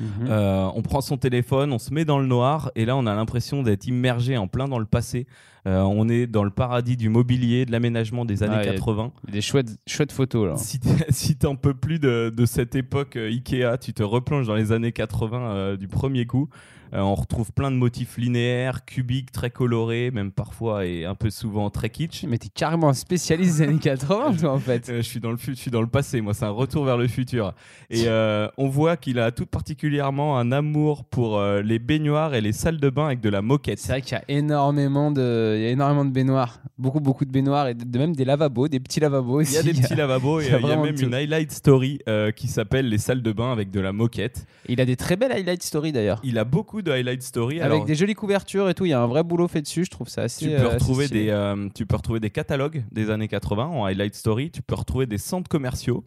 Mhm. 0.00 0.26
Euh, 0.28 0.68
on 0.74 0.82
prend 0.82 1.00
son 1.00 1.16
téléphone, 1.16 1.72
on 1.72 1.78
se 1.78 1.94
met 1.94 2.04
dans 2.04 2.18
le 2.18 2.26
noir, 2.26 2.72
et 2.74 2.84
là 2.84 2.96
on 2.96 3.06
a 3.06 3.14
l'impression 3.14 3.62
d'être 3.62 3.86
immergé 3.86 4.36
en 4.36 4.48
plein 4.48 4.66
dans 4.66 4.80
le 4.80 4.84
passé. 4.84 5.28
Euh, 5.66 5.80
on 5.80 6.08
est 6.08 6.26
dans 6.28 6.44
le 6.44 6.50
paradis 6.50 6.96
du 6.96 7.08
mobilier, 7.08 7.66
de 7.66 7.72
l'aménagement 7.72 8.24
des 8.24 8.42
années 8.44 8.54
Ouais, 8.56 8.62
il 8.62 8.66
y 8.66 8.70
a- 8.70 8.74
80. 8.74 9.10
Des 9.30 9.40
chouettes, 9.40 9.76
chouettes 9.86 10.12
photos 10.12 10.48
là. 10.48 10.56
Si 10.56 10.78
si 11.10 11.36
t'en 11.36 11.56
peux 11.56 11.74
plus 11.74 11.98
de, 11.98 12.32
de 12.34 12.46
cette 12.46 12.76
époque 12.76 13.16
euh, 13.16 13.28
Ikea, 13.28 13.76
tu 13.80 13.92
te 13.92 14.02
replonges 14.04 14.46
dans 14.46 14.54
les 14.54 14.70
années 14.70 14.92
80 14.92 15.40
euh, 15.50 15.76
du 15.76 15.88
premier 15.88 16.24
coup. 16.26 16.48
On 16.92 17.14
retrouve 17.16 17.52
plein 17.52 17.70
de 17.72 17.76
motifs 17.76 18.16
linéaires, 18.16 18.84
cubiques, 18.86 19.30
très 19.32 19.50
colorés, 19.50 20.10
même 20.12 20.30
parfois 20.30 20.86
et 20.86 21.04
un 21.04 21.16
peu 21.16 21.28
souvent 21.30 21.68
très 21.68 21.90
kitsch. 21.90 22.24
Mais 22.24 22.38
t'es 22.38 22.48
carrément 22.48 22.88
un 22.88 22.94
spécialiste 22.94 23.58
des 23.58 23.62
années 23.64 23.78
80, 23.80 24.36
toi, 24.40 24.52
en 24.52 24.58
fait. 24.58 24.86
Je 24.96 25.02
suis 25.02 25.18
dans 25.20 25.32
le 25.32 25.36
je 25.36 25.52
suis 25.52 25.70
dans 25.70 25.82
le 25.82 25.88
passé, 25.88 26.20
moi 26.22 26.32
c'est 26.32 26.44
un 26.46 26.50
retour 26.50 26.84
vers 26.84 26.96
le 26.96 27.08
futur. 27.08 27.54
Et 27.90 28.06
on 28.56 28.68
voit 28.68 28.96
qu'il 28.96 29.18
a 29.18 29.30
tout 29.32 29.46
particulièrement 29.46 30.38
un 30.38 30.52
amour 30.52 31.04
pour 31.04 31.42
les 31.42 31.78
baignoires 31.80 32.34
et 32.34 32.40
les 32.40 32.52
salles 32.52 32.78
de 32.78 32.88
bain 32.88 33.06
avec 33.06 33.20
de 33.20 33.28
la 33.30 33.42
moquette. 33.42 33.80
C'est 33.80 33.92
vrai 33.92 34.00
qu'il 34.00 34.12
y 34.16 34.20
a 34.20 34.24
énormément 34.28 35.10
de, 35.10 35.55
il 35.56 35.62
y 35.62 35.66
a 35.66 35.70
énormément 35.70 36.04
de 36.04 36.10
baignoires, 36.10 36.60
beaucoup 36.78 37.00
beaucoup 37.00 37.24
de 37.24 37.30
baignoires 37.30 37.68
et 37.68 37.74
de, 37.74 37.98
même 37.98 38.14
des 38.14 38.24
lavabos, 38.24 38.68
des 38.68 38.80
petits 38.80 39.00
lavabos 39.00 39.42
Il 39.42 39.52
y 39.52 39.56
a 39.56 39.62
des 39.62 39.72
petits 39.72 39.94
lavabos 39.94 40.40
et 40.40 40.46
il 40.46 40.50
y 40.50 40.54
a 40.54 40.56
euh, 40.56 40.60
y 40.60 40.76
même 40.76 40.96
une 41.00 41.14
highlight 41.14 41.52
story 41.52 41.98
euh, 42.08 42.30
qui 42.30 42.48
s'appelle 42.48 42.88
les 42.88 42.98
salles 42.98 43.22
de 43.22 43.32
bain 43.32 43.52
avec 43.52 43.70
de 43.70 43.80
la 43.80 43.92
moquette. 43.92 44.46
Il 44.68 44.80
a 44.80 44.84
des 44.84 44.96
très 44.96 45.16
belles 45.16 45.32
highlight 45.32 45.62
stories 45.62 45.92
d'ailleurs, 45.92 46.20
Il 46.24 46.38
a 46.38 46.44
beaucoup 46.44 46.82
de 46.82 46.90
highlight 46.90 47.22
story. 47.22 47.60
avec 47.60 47.72
alors, 47.72 47.84
des 47.84 47.94
jolies 47.94 48.14
couvertures 48.14 48.68
et 48.68 48.74
tout. 48.74 48.84
Il 48.84 48.90
y 48.90 48.92
a 48.92 49.00
un 49.00 49.06
vrai 49.06 49.22
boulot 49.22 49.48
fait 49.48 49.62
dessus. 49.62 49.84
Je 49.84 49.90
trouve 49.90 50.08
ça 50.08 50.22
assez. 50.22 50.46
tu 50.46 50.52
euh, 50.52 50.58
peux, 50.58 50.66
assez 50.66 50.74
retrouver 50.74 51.08
des, 51.08 51.28
euh, 51.30 51.68
tu 51.74 51.86
peux 51.86 51.96
retrouver 51.96 52.20
des 52.20 52.30
catalogues 52.30 52.84
des 52.92 53.10
années 53.10 53.28
80 53.28 53.66
en 53.66 53.84
highlight 53.84 54.14
story. 54.14 54.50
Tu 54.50 54.62
peux 54.62 54.74
retrouver 54.74 55.06
des 55.06 55.18
centres 55.18 55.48
commerciaux. 55.48 56.04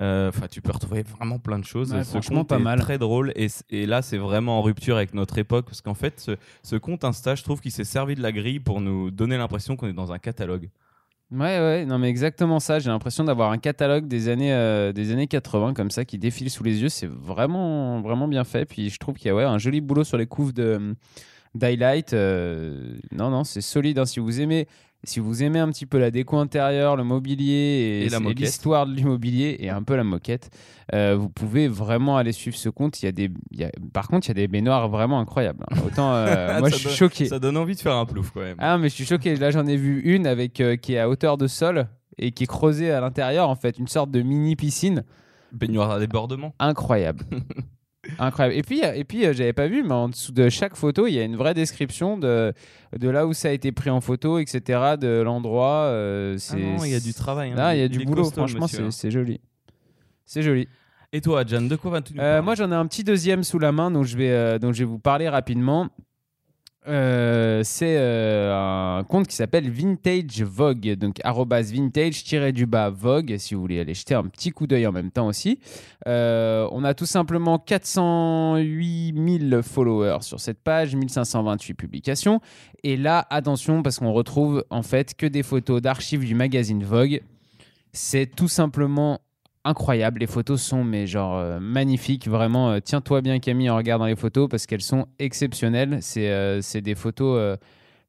Euh, 0.00 0.28
Enfin, 0.30 0.46
tu 0.50 0.62
peux 0.62 0.72
retrouver 0.72 1.02
vraiment 1.02 1.38
plein 1.38 1.58
de 1.58 1.64
choses. 1.64 1.92
Ouais, 1.92 2.02
ce 2.04 2.10
franchement, 2.10 2.44
pas 2.44 2.58
mal. 2.58 2.80
très 2.80 2.96
drôle 2.98 3.32
et, 3.36 3.48
et 3.70 3.84
là, 3.86 4.00
c'est 4.00 4.16
vraiment 4.18 4.58
en 4.58 4.62
rupture 4.62 4.96
avec 4.96 5.12
notre 5.12 5.36
époque 5.38 5.66
parce 5.66 5.82
qu'en 5.82 5.94
fait, 5.94 6.18
ce, 6.18 6.32
ce 6.62 6.76
compte 6.76 7.04
Insta, 7.04 7.34
je 7.34 7.42
trouve 7.42 7.60
qu'il 7.60 7.72
s'est 7.72 7.84
servi 7.84 8.14
de 8.14 8.22
la 8.22 8.32
grille 8.32 8.58
pour 8.60 8.80
nous 8.80 9.10
donner 9.10 9.36
l'impression 9.36 9.76
qu'on 9.76 9.88
est 9.88 9.92
dans 9.92 10.10
un 10.12 10.18
catalogue. 10.18 10.70
Ouais, 11.30 11.58
ouais, 11.58 11.84
non, 11.86 11.98
mais 11.98 12.08
exactement 12.10 12.60
ça. 12.60 12.78
J'ai 12.78 12.90
l'impression 12.90 13.24
d'avoir 13.24 13.52
un 13.52 13.58
catalogue 13.58 14.06
des 14.06 14.28
années, 14.28 14.52
euh, 14.52 14.92
des 14.92 15.12
années 15.12 15.26
80 15.26 15.72
comme 15.72 15.90
ça 15.90 16.04
qui 16.04 16.18
défile 16.18 16.50
sous 16.50 16.62
les 16.62 16.82
yeux. 16.82 16.90
C'est 16.90 17.06
vraiment, 17.08 18.00
vraiment 18.02 18.28
bien 18.28 18.44
fait. 18.44 18.66
Puis 18.66 18.90
je 18.90 18.98
trouve 18.98 19.16
qu'il 19.16 19.28
y 19.28 19.30
a 19.30 19.34
ouais, 19.34 19.44
un 19.44 19.56
joli 19.58 19.80
boulot 19.80 20.04
sur 20.04 20.18
les 20.18 20.26
couves 20.26 20.52
de 20.52 20.94
d'highlight. 21.54 22.12
Euh, 22.12 22.96
non, 23.12 23.30
non, 23.30 23.44
c'est 23.44 23.60
solide. 23.62 23.98
hein. 23.98 24.04
Si 24.06 24.20
vous 24.20 24.40
aimez. 24.40 24.66
Si 25.04 25.18
vous 25.18 25.42
aimez 25.42 25.58
un 25.58 25.68
petit 25.68 25.84
peu 25.86 25.98
la 25.98 26.12
déco 26.12 26.36
intérieure, 26.38 26.94
le 26.96 27.02
mobilier 27.02 28.04
et, 28.06 28.08
l'histoire 28.36 28.86
de 28.86 28.92
l'immobilier 28.94 29.56
et 29.58 29.68
un 29.68 29.82
peu 29.82 29.96
la 29.96 30.04
moquette, 30.04 30.50
euh, 30.94 31.16
vous 31.18 31.28
pouvez 31.28 31.66
vraiment 31.66 32.16
aller 32.16 32.30
suivre 32.30 32.56
ce 32.56 32.68
compte. 32.68 33.02
Il 33.02 33.06
y 33.06 33.08
a 33.08 33.12
des, 33.12 33.28
il 33.50 33.60
y 33.60 33.64
a- 33.64 33.72
par 33.92 34.06
contre, 34.06 34.28
il 34.28 34.30
y 34.30 34.32
a 34.32 34.34
des 34.34 34.46
baignoires 34.46 34.88
vraiment 34.88 35.18
incroyables. 35.18 35.64
hein. 35.70 35.76
Autant, 35.84 36.12
euh, 36.14 36.56
moi, 36.60 36.68
je 36.70 36.76
suis 36.76 36.84
donne- 36.84 36.94
choqué. 36.94 37.24
Ça 37.26 37.40
donne 37.40 37.56
envie 37.56 37.74
de 37.74 37.80
faire 37.80 37.96
un 37.96 38.06
plouf 38.06 38.30
quand 38.30 38.40
même. 38.42 38.56
Ah, 38.60 38.78
mais 38.78 38.88
je 38.88 38.94
suis 38.94 39.04
choqué. 39.04 39.34
Là, 39.34 39.50
j'en 39.50 39.66
ai 39.66 39.76
vu 39.76 40.02
une 40.02 40.26
avec 40.26 40.60
euh, 40.60 40.76
qui 40.76 40.94
est 40.94 40.98
à 41.00 41.08
hauteur 41.08 41.36
de 41.36 41.48
sol 41.48 41.88
et 42.18 42.30
qui 42.30 42.44
est 42.44 42.46
creusée 42.46 42.92
à 42.92 43.00
l'intérieur, 43.00 43.48
en 43.48 43.56
fait, 43.56 43.78
une 43.78 43.88
sorte 43.88 44.10
de 44.12 44.22
mini 44.22 44.54
piscine. 44.54 45.02
Baignoire 45.50 45.90
à 45.90 45.98
débordement. 45.98 46.54
Incroyable. 46.60 47.24
Incroyable. 48.18 48.56
Et 48.56 48.62
puis, 48.62 48.80
et 48.80 49.04
puis 49.04 49.24
euh, 49.26 49.32
j'avais 49.32 49.52
pas 49.52 49.66
vu, 49.68 49.82
mais 49.82 49.92
en 49.94 50.08
dessous 50.08 50.32
de 50.32 50.48
chaque 50.48 50.76
photo, 50.76 51.06
il 51.06 51.12
y 51.14 51.18
a 51.18 51.24
une 51.24 51.36
vraie 51.36 51.54
description 51.54 52.18
de, 52.18 52.52
de 52.98 53.08
là 53.08 53.26
où 53.26 53.32
ça 53.32 53.48
a 53.48 53.52
été 53.52 53.72
pris 53.72 53.90
en 53.90 54.00
photo, 54.00 54.38
etc., 54.38 54.60
de 55.00 55.20
l'endroit. 55.22 55.84
euh, 55.86 56.36
Ah 56.50 56.56
non, 56.56 56.84
il 56.84 56.90
y 56.90 56.94
a 56.94 57.00
du 57.00 57.14
travail. 57.14 57.52
hein. 57.52 57.56
Là, 57.56 57.74
il 57.76 57.80
y 57.80 57.84
a 57.84 57.88
du 57.88 58.04
boulot. 58.04 58.22
costaud, 58.22 58.36
Franchement, 58.36 58.66
c'est, 58.68 58.82
hein. 58.82 58.90
c'est 58.90 59.10
joli. 59.10 59.40
C'est 60.26 60.42
joli. 60.42 60.68
Et 61.14 61.20
toi, 61.20 61.44
Jan, 61.46 61.62
de 61.62 61.76
quoi 61.76 61.90
vas-tu 61.90 62.14
nous 62.14 62.20
Euh, 62.20 62.24
parler? 62.36 62.44
moi, 62.44 62.54
j'en 62.54 62.72
ai 62.72 62.74
un 62.74 62.86
petit 62.86 63.04
deuxième 63.04 63.42
sous 63.44 63.58
la 63.58 63.70
main, 63.70 63.90
donc 63.90 64.04
je 64.06 64.16
vais, 64.16 64.30
euh, 64.30 64.58
donc 64.58 64.72
je 64.72 64.78
vais 64.78 64.84
vous 64.88 64.98
parler 64.98 65.28
rapidement. 65.28 65.88
Euh, 66.88 67.62
c'est 67.64 67.96
euh, 67.96 68.98
un 68.98 69.04
compte 69.04 69.28
qui 69.28 69.36
s'appelle 69.36 69.70
Vintage 69.70 70.42
Vogue, 70.42 70.94
donc 70.96 71.18
arrobas 71.22 71.62
vintage 71.62 72.24
du 72.52 72.66
bas 72.66 72.90
Vogue, 72.90 73.36
si 73.38 73.54
vous 73.54 73.60
voulez 73.60 73.78
aller 73.78 73.94
jeter 73.94 74.14
un 74.14 74.24
petit 74.24 74.50
coup 74.50 74.66
d'œil 74.66 74.86
en 74.86 74.92
même 74.92 75.12
temps 75.12 75.28
aussi. 75.28 75.60
Euh, 76.08 76.68
on 76.72 76.82
a 76.82 76.94
tout 76.94 77.06
simplement 77.06 77.58
408 77.58 79.48
000 79.50 79.62
followers 79.62 80.22
sur 80.22 80.40
cette 80.40 80.58
page, 80.58 80.96
1528 80.96 81.74
publications. 81.74 82.40
Et 82.82 82.96
là, 82.96 83.26
attention, 83.30 83.82
parce 83.82 84.00
qu'on 84.00 84.12
retrouve 84.12 84.64
en 84.70 84.82
fait 84.82 85.14
que 85.14 85.26
des 85.26 85.44
photos 85.44 85.80
d'archives 85.80 86.24
du 86.24 86.34
magazine 86.34 86.82
Vogue. 86.82 87.22
C'est 87.92 88.26
tout 88.26 88.48
simplement 88.48 89.20
incroyable. 89.64 90.20
Les 90.20 90.26
photos 90.26 90.60
sont 90.62 90.84
mais 90.84 91.06
genre 91.06 91.36
euh, 91.38 91.60
magnifiques, 91.60 92.28
vraiment. 92.28 92.70
euh, 92.72 92.80
Tiens-toi 92.80 93.20
bien 93.20 93.38
Camille 93.38 93.70
en 93.70 93.76
regardant 93.76 94.06
les 94.06 94.16
photos 94.16 94.48
parce 94.48 94.66
qu'elles 94.66 94.82
sont 94.82 95.06
exceptionnelles. 95.18 95.98
C'est 96.00 96.30
euh, 96.30 96.60
c'est 96.60 96.80
des 96.80 96.94
photos. 96.94 97.58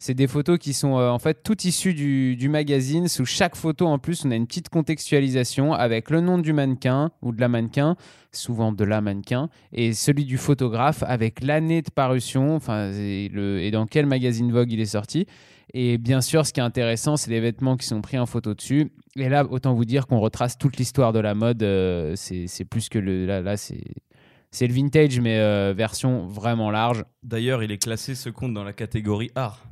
C'est 0.03 0.13
des 0.13 0.27
photos 0.27 0.59
qui 0.59 0.73
sont 0.73 0.97
euh, 0.97 1.09
en 1.09 1.17
fait 1.17 1.43
toutes 1.43 1.63
issues 1.63 1.93
du, 1.93 2.49
magazine. 2.49 3.07
Sous 3.07 3.23
chaque 3.23 3.55
photo, 3.55 3.87
en 3.87 3.99
plus, 3.99 4.25
on 4.25 4.31
a 4.31 4.35
une 4.35 4.47
petite 4.47 4.67
contextualisation 4.67 5.71
avec 5.71 6.09
le 6.09 6.19
nom 6.19 6.37
du 6.37 6.51
mannequin 6.51 7.11
ou 7.21 7.31
de 7.31 7.39
la 7.39 7.47
mannequin, 7.47 7.95
souvent 8.33 8.73
de 8.73 8.83
la 8.83 8.99
mannequin, 8.99 9.47
et 9.71 9.93
celui 9.93 10.25
du 10.25 10.37
photographe 10.37 11.05
avec 11.07 11.41
l'année 11.41 11.81
de 11.81 11.89
parution, 11.89 12.59
et, 12.67 13.69
dans 13.71 13.85
quel 13.85 14.05
magazine 14.05 14.51
Vogue 14.51 14.73
il 14.73 14.81
est 14.81 14.87
sorti. 14.87 15.25
Et 15.73 15.97
bien 15.97 16.19
sûr, 16.19 16.45
ce 16.45 16.51
qui 16.51 16.59
est 16.59 16.63
intéressant, 16.63 17.15
c'est 17.15 17.31
les 17.31 17.39
vêtements 17.39 17.77
qui 17.77 17.87
sont 17.87 18.01
pris 18.01 18.19
en 18.19 18.25
photo 18.25 18.53
dessus. 18.53 18.91
Et 19.15 19.29
là, 19.29 19.45
autant 19.49 19.73
vous 19.73 19.85
dire 19.85 20.05
qu'on 20.07 20.19
retrace 20.19 20.57
toute 20.57 20.75
l'histoire 20.75 21.13
de 21.13 21.19
la 21.19 21.33
mode. 21.33 21.63
euh, 21.63 22.13
c'est 22.17 22.65
plus 22.65 22.89
que 22.89 22.99
le. 22.99 23.25
Là, 23.25 23.55
c'est. 23.55 23.85
C'est 24.51 24.67
le 24.67 24.73
vintage, 24.75 25.19
mais 25.19 25.39
euh, 25.39 25.73
version 25.75 26.27
vraiment 26.27 26.69
large. 26.69 27.05
D'ailleurs, 27.23 27.63
il 27.63 27.71
est 27.71 27.79
classé 27.79 28.13
compte 28.31 28.53
dans 28.53 28.63
la 28.63 28.71
catégorie 28.71 29.31
art. 29.33 29.63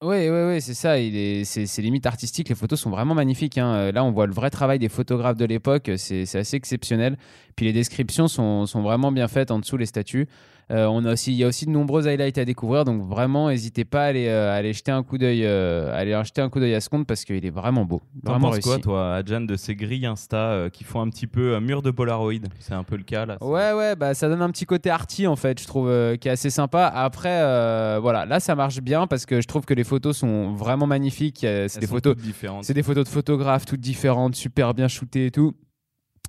Oui, 0.00 0.28
oui, 0.28 0.42
oui, 0.46 0.60
c'est 0.60 0.74
ça. 0.74 0.96
Il 1.00 1.16
est, 1.16 1.42
c'est, 1.44 1.66
c'est 1.66 1.82
limite 1.82 2.06
artistique. 2.06 2.48
Les 2.48 2.54
photos 2.54 2.78
sont 2.80 2.90
vraiment 2.90 3.14
magnifiques. 3.14 3.58
hein. 3.58 3.74
Euh, 3.74 3.92
Là, 3.92 4.04
on 4.04 4.12
voit 4.12 4.28
le 4.28 4.32
vrai 4.32 4.48
travail 4.48 4.78
des 4.78 4.88
photographes 4.88 5.36
de 5.36 5.44
l'époque. 5.44 5.90
C'est, 5.96 6.24
c'est 6.24 6.38
assez 6.38 6.56
exceptionnel. 6.56 7.16
Puis 7.56 7.66
les 7.66 7.72
descriptions 7.72 8.28
sont, 8.28 8.66
sont 8.66 8.82
vraiment 8.82 9.10
bien 9.10 9.26
faites 9.26 9.50
en 9.50 9.58
dessous 9.58 9.76
les 9.76 9.86
statuts. 9.86 10.28
Euh, 10.70 10.86
on 10.86 11.04
a 11.06 11.12
aussi, 11.14 11.32
il 11.32 11.36
y 11.36 11.44
a 11.44 11.46
aussi 11.48 11.64
de 11.64 11.70
nombreux 11.70 12.06
highlights 12.06 12.36
à 12.38 12.44
découvrir. 12.44 12.84
Donc 12.84 13.02
vraiment, 13.02 13.48
n'hésitez 13.48 13.84
pas 13.84 14.02
à 14.02 14.06
aller, 14.08 14.28
euh, 14.28 14.50
à 14.52 14.54
aller 14.56 14.72
jeter 14.74 14.90
un 14.92 15.02
coup 15.02 15.16
d'œil, 15.16 15.44
euh, 15.46 15.90
à 15.92 15.96
aller 15.98 16.12
jeter 16.24 16.42
un 16.42 16.50
coup 16.50 16.60
d'œil 16.60 16.74
à 16.74 16.80
ce 16.80 16.88
compte 16.90 17.06
parce 17.06 17.24
qu'il 17.24 17.44
est 17.44 17.50
vraiment 17.50 17.84
beau, 17.86 18.02
T'en 18.24 18.32
vraiment 18.32 18.46
penses 18.48 18.54
réussi. 18.56 18.68
quoi, 18.68 18.78
toi, 18.78 19.14
Adjan, 19.14 19.40
de 19.40 19.56
ces 19.56 19.74
grilles 19.74 20.04
Insta 20.06 20.36
euh, 20.36 20.68
qui 20.68 20.84
font 20.84 21.00
un 21.00 21.08
petit 21.08 21.26
peu 21.26 21.54
un 21.54 21.60
mur 21.60 21.80
de 21.80 21.90
Polaroid? 21.90 22.32
C'est 22.58 22.74
un 22.74 22.84
peu 22.84 22.96
le 22.96 23.02
cas 23.04 23.24
là. 23.24 23.38
Ouais, 23.40 23.72
ouais, 23.72 23.96
bah 23.96 24.12
ça 24.14 24.28
donne 24.28 24.42
un 24.42 24.50
petit 24.50 24.66
côté 24.66 24.90
arty 24.90 25.26
en 25.26 25.36
fait, 25.36 25.58
je 25.60 25.66
trouve, 25.66 25.88
euh, 25.88 26.16
qui 26.16 26.28
est 26.28 26.32
assez 26.32 26.50
sympa. 26.50 26.86
Après, 26.86 27.40
euh, 27.40 27.98
voilà, 28.02 28.26
là 28.26 28.38
ça 28.40 28.54
marche 28.54 28.80
bien 28.82 29.06
parce 29.06 29.24
que 29.24 29.40
je 29.40 29.46
trouve 29.46 29.64
que 29.64 29.74
les 29.74 29.84
photos 29.84 30.18
sont 30.18 30.52
vraiment 30.52 30.86
magnifiques. 30.86 31.44
Euh, 31.44 31.66
C'est 31.68 31.80
des 31.80 31.86
photos, 31.86 32.14
différentes. 32.16 32.64
c'est 32.64 32.74
des 32.74 32.82
photos 32.82 33.04
de 33.04 33.08
photographes 33.10 33.64
toutes 33.64 33.80
différentes, 33.80 34.34
super 34.34 34.74
bien 34.74 34.88
shootées 34.88 35.26
et 35.26 35.30
tout. 35.30 35.54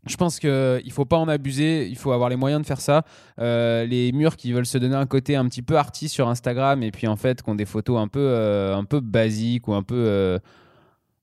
Je 0.08 0.16
pense 0.16 0.40
qu'il 0.40 0.50
ne 0.50 0.92
faut 0.92 1.06
pas 1.06 1.18
en 1.18 1.28
abuser, 1.28 1.88
il 1.88 1.98
faut 1.98 2.12
avoir 2.12 2.30
les 2.30 2.36
moyens 2.38 2.62
de 2.62 2.66
faire 2.68 2.82
ça. 2.82 3.04
Euh, 3.40 3.86
les 3.86 4.12
murs 4.12 4.38
qui 4.38 4.54
veulent 4.54 4.66
se 4.66 4.78
donner 4.78 4.96
un 4.96 5.06
côté 5.06 5.36
un 5.36 5.46
petit 5.46 5.62
peu 5.62 5.78
arty 5.78 6.08
sur 6.10 6.28
Instagram 6.30 6.84
et 6.84 6.92
puis 6.92 7.08
en 7.08 7.16
fait 7.18 7.42
qui 7.44 7.50
ont 7.50 7.56
des 7.56 7.66
photos 7.66 8.00
un 8.00 8.08
peu, 8.08 8.20
euh, 8.20 8.76
un 8.76 8.86
peu 8.86 9.02
basiques 9.02 9.68
ou 9.68 9.74
un 9.74 9.84
peu 9.84 9.96
euh, 9.96 10.40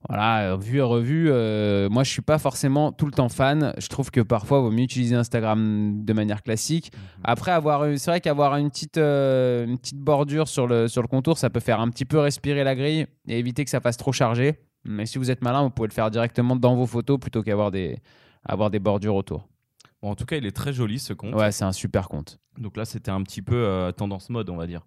voilà, 0.09 0.53
euh, 0.53 0.57
vu 0.57 0.79
et 0.79 0.83
revu. 0.83 1.29
euh, 1.31 1.89
moi 1.89 2.05
je 2.05 2.11
suis 2.11 2.23
pas 2.23 2.39
forcément 2.39 2.93
tout 2.93 3.07
le 3.07 3.13
temps 3.13 3.29
fan. 3.31 3.73
Je 3.79 3.89
trouve 3.89 4.11
que 4.11 4.21
parfois 4.21 4.59
il 4.59 4.63
vaut 4.63 4.71
mieux 4.71 4.83
utiliser 4.85 5.17
Instagram 5.17 6.05
de 6.05 6.13
manière 6.13 6.43
classique. 6.43 6.93
Après 7.25 7.51
avoir, 7.53 7.85
c'est 7.97 8.11
vrai 8.11 8.21
qu'avoir 8.21 8.57
une 8.57 8.71
petite, 8.71 8.99
euh, 8.99 9.65
une 9.67 9.79
petite 9.79 9.99
bordure 9.99 10.49
sur 10.49 10.67
le, 10.67 10.87
sur 10.87 11.03
le 11.03 11.09
contour, 11.09 11.39
ça 11.39 11.51
peut 11.51 11.61
faire 11.61 11.81
un 11.81 11.89
petit 11.89 12.05
peu 12.05 12.19
respirer 12.19 12.63
la 12.63 12.77
grille 12.77 13.07
et 13.27 13.39
éviter 13.39 13.65
que 13.65 13.71
ça 13.71 13.81
fasse 13.81 13.97
trop 13.97 14.13
chargé. 14.13 14.61
Mais 14.85 15.07
si 15.07 15.19
vous 15.19 15.33
êtes 15.33 15.43
malin, 15.43 15.63
vous 15.63 15.71
pouvez 15.71 15.89
le 15.89 15.95
faire 15.95 16.11
directement 16.11 16.55
dans 16.55 16.77
vos 16.77 16.87
photos 16.87 17.19
plutôt 17.19 17.43
qu'avoir 17.43 17.73
des, 17.73 17.97
avoir 18.49 18.71
des 18.71 18.79
bordures 18.79 19.15
autour. 19.15 19.49
Bon, 20.03 20.11
en 20.11 20.15
tout 20.15 20.27
cas, 20.27 20.37
il 20.37 20.47
est 20.47 20.57
très 20.57 20.73
joli 20.73 20.99
ce 20.99 21.13
compte. 21.13 21.35
Ouais, 21.35 21.53
c'est 21.53 21.65
un 21.65 21.73
super 21.73 22.09
compte. 22.09 22.39
Donc 22.59 22.77
là, 22.77 22.85
c'était 22.85 23.11
un 23.11 23.23
petit 23.23 23.43
peu 23.43 23.57
euh, 23.57 23.93
tendance 23.93 24.31
mode, 24.31 24.51
on 24.51 24.57
va 24.57 24.67
dire. 24.67 24.87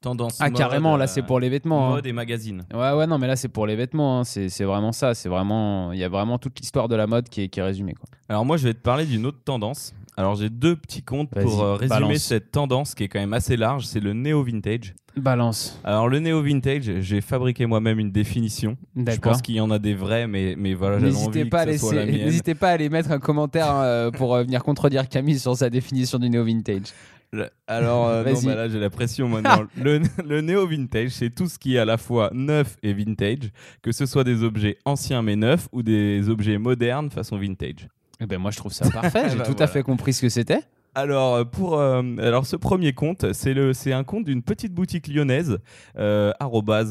Tendance 0.00 0.36
Ah, 0.40 0.48
mode, 0.48 0.56
carrément, 0.58 0.96
là 0.96 1.04
euh, 1.04 1.08
c'est 1.08 1.22
pour 1.22 1.40
les 1.40 1.48
vêtements. 1.48 1.88
hein. 1.88 1.90
Mode 1.96 2.06
et 2.06 2.12
magazine. 2.12 2.62
Ouais, 2.72 2.92
ouais, 2.92 3.06
non, 3.08 3.18
mais 3.18 3.26
là 3.26 3.34
c'est 3.34 3.48
pour 3.48 3.66
les 3.66 3.74
vêtements. 3.74 4.20
hein. 4.20 4.24
C'est 4.24 4.64
vraiment 4.64 4.92
ça. 4.92 5.14
C'est 5.14 5.28
vraiment, 5.28 5.92
il 5.92 5.98
y 5.98 6.04
a 6.04 6.08
vraiment 6.08 6.38
toute 6.38 6.60
l'histoire 6.60 6.86
de 6.88 6.94
la 6.94 7.06
mode 7.08 7.28
qui 7.28 7.42
est, 7.42 7.48
qui 7.48 7.58
est 7.58 7.64
résumée. 7.64 7.94
Quoi. 7.94 8.08
Alors 8.28 8.44
moi, 8.44 8.56
je 8.56 8.64
vais 8.68 8.74
te 8.74 8.80
parler 8.80 9.06
d'une 9.06 9.26
autre 9.26 9.40
tendance. 9.44 9.94
Alors 10.16 10.34
j'ai 10.34 10.50
deux 10.50 10.74
petits 10.74 11.02
comptes 11.02 11.30
pour 11.30 11.62
euh, 11.62 11.74
résumer 11.76 12.00
balance. 12.00 12.18
cette 12.18 12.50
tendance 12.50 12.94
qui 12.96 13.04
est 13.04 13.08
quand 13.08 13.20
même 13.20 13.32
assez 13.32 13.56
large. 13.56 13.86
C'est 13.86 14.00
le 14.00 14.12
néo 14.14 14.42
vintage. 14.42 14.94
Balance. 15.16 15.80
Alors 15.84 16.08
le 16.08 16.18
néo 16.20 16.42
vintage, 16.42 16.90
j'ai 17.00 17.20
fabriqué 17.20 17.66
moi-même 17.66 17.98
une 18.00 18.10
définition. 18.10 18.76
Je 18.96 19.16
pense 19.18 19.42
qu'il 19.42 19.54
y 19.56 19.60
en 19.60 19.70
a 19.70 19.78
des 19.78 19.94
vrais, 19.94 20.26
mais 20.26 20.54
mais 20.56 20.74
voilà, 20.74 20.98
N'hésitez 20.98 21.44
pas, 21.44 21.66
n'hésitez 21.66 22.54
pas 22.56 22.68
à 22.68 22.72
aller 22.72 22.88
mettre 22.88 23.10
un 23.12 23.18
commentaire 23.20 23.72
euh, 23.76 24.10
pour 24.10 24.34
euh, 24.34 24.42
venir 24.42 24.62
contredire 24.64 25.08
Camille 25.08 25.38
sur 25.38 25.56
sa 25.56 25.70
définition 25.70 26.18
du 26.18 26.30
néo 26.30 26.44
vintage. 26.44 26.82
Le- 26.82 27.17
Alors, 27.66 28.08
euh, 28.08 28.24
non, 28.24 28.40
bah 28.42 28.54
là, 28.54 28.68
j'ai 28.68 28.78
la 28.78 28.88
pression 28.90 29.28
maintenant. 29.28 29.64
le, 29.76 30.00
le 30.26 30.40
néo-vintage, 30.40 31.10
c'est 31.10 31.28
tout 31.34 31.46
ce 31.46 31.58
qui 31.58 31.76
est 31.76 31.78
à 31.78 31.84
la 31.84 31.98
fois 31.98 32.30
neuf 32.32 32.76
et 32.82 32.94
vintage, 32.94 33.50
que 33.82 33.92
ce 33.92 34.06
soit 34.06 34.24
des 34.24 34.42
objets 34.42 34.78
anciens 34.86 35.20
mais 35.22 35.36
neufs 35.36 35.68
ou 35.72 35.82
des 35.82 36.28
objets 36.30 36.56
modernes 36.58 37.10
façon 37.10 37.36
vintage. 37.38 37.86
Eh 38.20 38.26
ben 38.26 38.38
moi 38.38 38.50
je 38.50 38.56
trouve 38.56 38.72
ça 38.72 38.88
parfait. 38.90 39.26
J'ai 39.30 39.36
Bah, 39.36 39.44
tout 39.44 39.62
à 39.62 39.66
fait 39.66 39.82
compris 39.82 40.12
ce 40.14 40.22
que 40.22 40.28
c'était. 40.30 40.60
Alors, 40.94 41.34
euh, 41.34 41.44
pour, 41.44 41.78
euh, 41.78 42.02
alors 42.18 42.46
ce 42.46 42.56
premier 42.56 42.94
compte, 42.94 43.32
c'est 43.34 43.52
le- 43.54 43.74
c'est 43.74 43.92
un 43.92 44.02
compte 44.04 44.24
d'une 44.24 44.42
petite 44.42 44.72
boutique 44.74 45.06
lyonnaise, 45.06 45.58
euh, 45.98 46.32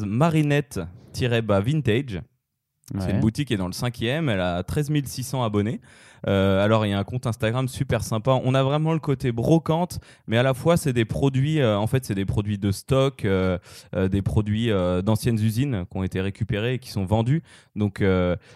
marinette-vintage. 0.06 2.20
C'est 2.98 3.04
Ouais. 3.04 3.10
une 3.10 3.20
boutique 3.20 3.48
qui 3.48 3.54
est 3.54 3.58
dans 3.58 3.66
le 3.66 3.72
5e, 3.74 4.30
elle 4.30 4.40
a 4.40 4.62
13 4.62 4.90
600 5.04 5.42
abonnés. 5.44 5.80
Euh, 6.26 6.64
alors 6.64 6.86
il 6.86 6.90
y 6.90 6.92
a 6.92 6.98
un 6.98 7.04
compte 7.04 7.26
Instagram 7.26 7.68
super 7.68 8.02
sympa. 8.02 8.38
On 8.44 8.54
a 8.54 8.62
vraiment 8.62 8.92
le 8.92 8.98
côté 8.98 9.32
brocante, 9.32 9.98
mais 10.26 10.36
à 10.38 10.42
la 10.42 10.54
fois 10.54 10.76
c'est 10.76 10.92
des 10.92 11.04
produits, 11.04 11.60
euh, 11.60 11.78
en 11.78 11.86
fait 11.86 12.04
c'est 12.04 12.14
des 12.14 12.24
produits 12.24 12.58
de 12.58 12.70
stock, 12.70 13.24
euh, 13.24 13.58
des 14.10 14.22
produits 14.22 14.70
d'anciennes 15.04 15.38
usines 15.40 15.84
qui 15.90 15.96
ont 15.96 16.02
été 16.02 16.20
récupérés 16.20 16.74
et 16.74 16.78
qui 16.78 16.90
sont 16.90 17.04
vendus. 17.04 17.42
Donc 17.76 18.02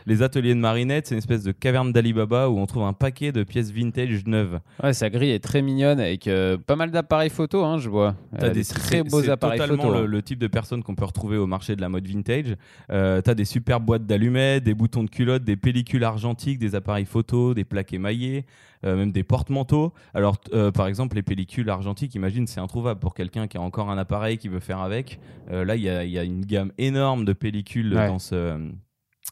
les 0.06 0.22
ateliers 0.22 0.54
de 0.54 0.60
Marinette, 0.60 1.06
c'est 1.06 1.14
une 1.14 1.18
espèce 1.18 1.42
de 1.42 1.52
caverne 1.52 1.92
d'Alibaba 1.92 2.48
où 2.48 2.58
on 2.58 2.66
trouve 2.66 2.84
un 2.84 2.92
paquet 2.92 3.32
de 3.32 3.44
pièces 3.44 3.70
vintage 3.70 4.24
neuves. 4.26 4.60
Ouais, 4.82 4.92
sa 4.92 5.10
grille 5.10 5.30
est 5.30 5.42
très 5.42 5.62
mignonne 5.62 6.00
avec 6.00 6.28
pas 6.66 6.76
mal 6.76 6.90
d'appareils 6.90 7.30
photo, 7.30 7.64
hein, 7.64 7.78
je 7.78 7.88
vois. 7.88 8.14
T'as 8.38 8.50
des 8.50 8.64
c'est- 8.64 8.74
très 8.74 9.02
beaux 9.02 9.22
c'est 9.22 9.30
appareils 9.30 9.58
totalement 9.58 9.82
photo. 9.82 9.94
le, 9.94 10.04
hein. 10.04 10.06
le 10.06 10.22
type 10.22 10.38
de 10.38 10.46
personnes 10.46 10.82
qu'on 10.82 10.94
peut 10.94 11.04
retrouver 11.04 11.36
au 11.36 11.46
marché 11.46 11.76
de 11.76 11.80
la 11.80 11.88
mode 11.88 12.06
vintage. 12.06 12.56
T'as 12.88 13.34
des 13.34 13.44
super 13.44 13.80
boîtes 13.80 14.06
d'allumettes, 14.06 14.64
des 14.64 14.74
boutons 14.74 15.04
de 15.04 15.10
culottes, 15.10 15.44
des 15.44 15.56
pellicules 15.56 16.04
argentiques, 16.04 16.58
des 16.58 16.74
appareils 16.74 17.04
photo, 17.06 17.51
des 17.54 17.64
plaques 17.64 17.92
émaillées, 17.92 18.44
euh, 18.84 18.96
même 18.96 19.12
des 19.12 19.22
porte-manteaux. 19.24 19.92
Alors, 20.14 20.36
euh, 20.52 20.70
par 20.70 20.86
exemple, 20.86 21.16
les 21.16 21.22
pellicules 21.22 21.68
argentiques, 21.70 22.14
imagine, 22.14 22.46
c'est 22.46 22.60
introuvable 22.60 23.00
pour 23.00 23.14
quelqu'un 23.14 23.46
qui 23.48 23.56
a 23.56 23.60
encore 23.60 23.90
un 23.90 23.98
appareil 23.98 24.38
qui 24.38 24.48
veut 24.48 24.60
faire 24.60 24.80
avec. 24.80 25.18
Euh, 25.50 25.64
là, 25.64 25.76
il 25.76 25.82
y 25.82 25.88
a, 25.88 26.04
il 26.04 26.10
y 26.10 26.18
a 26.18 26.24
une 26.24 26.44
gamme 26.44 26.72
énorme 26.78 27.24
de 27.24 27.32
pellicules 27.32 27.94
Ouais. 27.94 28.06
dans 28.08 28.18
ce, 28.18 28.58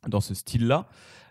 dans 0.09 0.21
ce 0.21 0.35
style-là. 0.35 0.89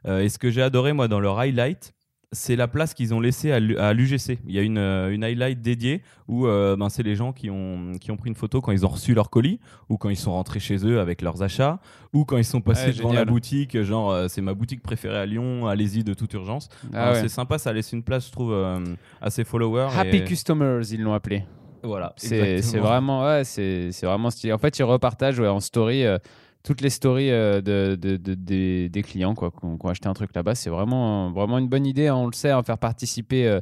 Et 0.07 0.29
ce 0.29 0.39
que 0.39 0.49
j'ai 0.49 0.61
adoré, 0.61 0.93
moi, 0.93 1.09
dans 1.09 1.19
leur 1.19 1.37
highlight, 1.39 1.93
c'est 2.31 2.55
la 2.55 2.67
place 2.67 2.93
qu'ils 2.93 3.13
ont 3.13 3.19
laissée 3.19 3.51
à 3.51 3.59
l'U- 3.59 3.77
à 3.77 3.91
l'UGC. 3.93 4.37
Il 4.47 4.53
y 4.53 4.59
a 4.59 4.61
une, 4.61 4.77
euh, 4.77 5.09
une 5.11 5.23
highlight 5.23 5.61
dédiée 5.61 6.03
où 6.27 6.45
euh, 6.45 6.75
ben, 6.75 6.87
c'est 6.89 7.01
les 7.01 7.15
gens 7.15 7.33
qui 7.33 7.49
ont, 7.49 7.93
qui 7.99 8.11
ont 8.11 8.17
pris 8.17 8.29
une 8.29 8.35
photo 8.35 8.61
quand 8.61 8.71
ils 8.71 8.85
ont 8.85 8.89
reçu 8.89 9.13
leur 9.15 9.29
colis, 9.31 9.59
ou 9.89 9.97
quand 9.97 10.09
ils 10.09 10.15
sont 10.17 10.31
rentrés 10.33 10.59
chez 10.59 10.85
eux 10.85 10.99
avec 10.99 11.21
leurs 11.23 11.41
achats, 11.41 11.79
ou 12.13 12.25
quand 12.25 12.37
ils 12.37 12.45
sont 12.45 12.61
passés 12.61 12.87
Ouais, 12.87 12.93
devant 12.93 13.09
génial. 13.09 13.25
la 13.25 13.31
boutique, 13.31 13.81
genre 13.81 14.11
euh, 14.11 14.27
c'est 14.27 14.41
ma 14.41 14.53
boutique 14.53 14.83
préférée 14.83 15.17
à 15.17 15.25
Lyon, 15.25 15.67
allez-y 15.67 16.03
de 16.03 16.13
toute 16.13 16.31
urgence. 16.33 16.69
Ah 16.93 17.13
ouais. 17.13 17.21
C'est 17.21 17.29
sympa, 17.29 17.57
ça 17.57 17.73
laisse 17.73 17.91
une 17.93 18.03
place, 18.03 18.27
je 18.27 18.31
trouve, 18.31 18.53
euh, 18.53 18.79
à 19.21 19.29
ses 19.31 19.43
followers. 19.43 19.89
Happy 19.97 20.17
et- 20.17 20.23
Customers, 20.23 20.81
ils 20.91 21.01
l'ont 21.01 21.13
appelé. 21.13 21.45
Voilà, 21.81 22.13
C'est 22.17 22.59
vraiment, 22.77 23.23
ouais, 23.25 23.43
c'est 23.43 23.89
vraiment 24.03 24.29
stylé. 24.29 24.51
En 24.53 24.57
fait, 24.57 24.77
ils 24.77 24.83
repartagent 24.83 25.39
en 25.39 25.59
story 25.61 26.03
toutes 26.63 26.81
les 26.81 26.89
stories 26.89 27.31
euh, 27.31 27.61
de, 27.61 27.95
de- 27.95 28.17
de- 28.17 28.87
des, 28.87 29.01
clients 29.03 29.35
quoi, 29.35 29.51
qui 29.51 29.65
ont, 29.65 29.77
acheté 29.89 30.07
un 30.07 30.13
truc 30.13 30.31
là-bas. 30.35 30.55
C'est 30.55 30.69
vraiment, 30.69 31.31
vraiment 31.31 31.57
une 31.57 31.67
bonne 31.67 31.85
idée. 31.85 32.07
hein, 32.07 32.15
on 32.15 32.27
le 32.27 32.33
sait, 32.33 32.51
hein, 32.51 32.63
faire 32.63 32.77
participer 32.77 33.47
euh, 33.47 33.61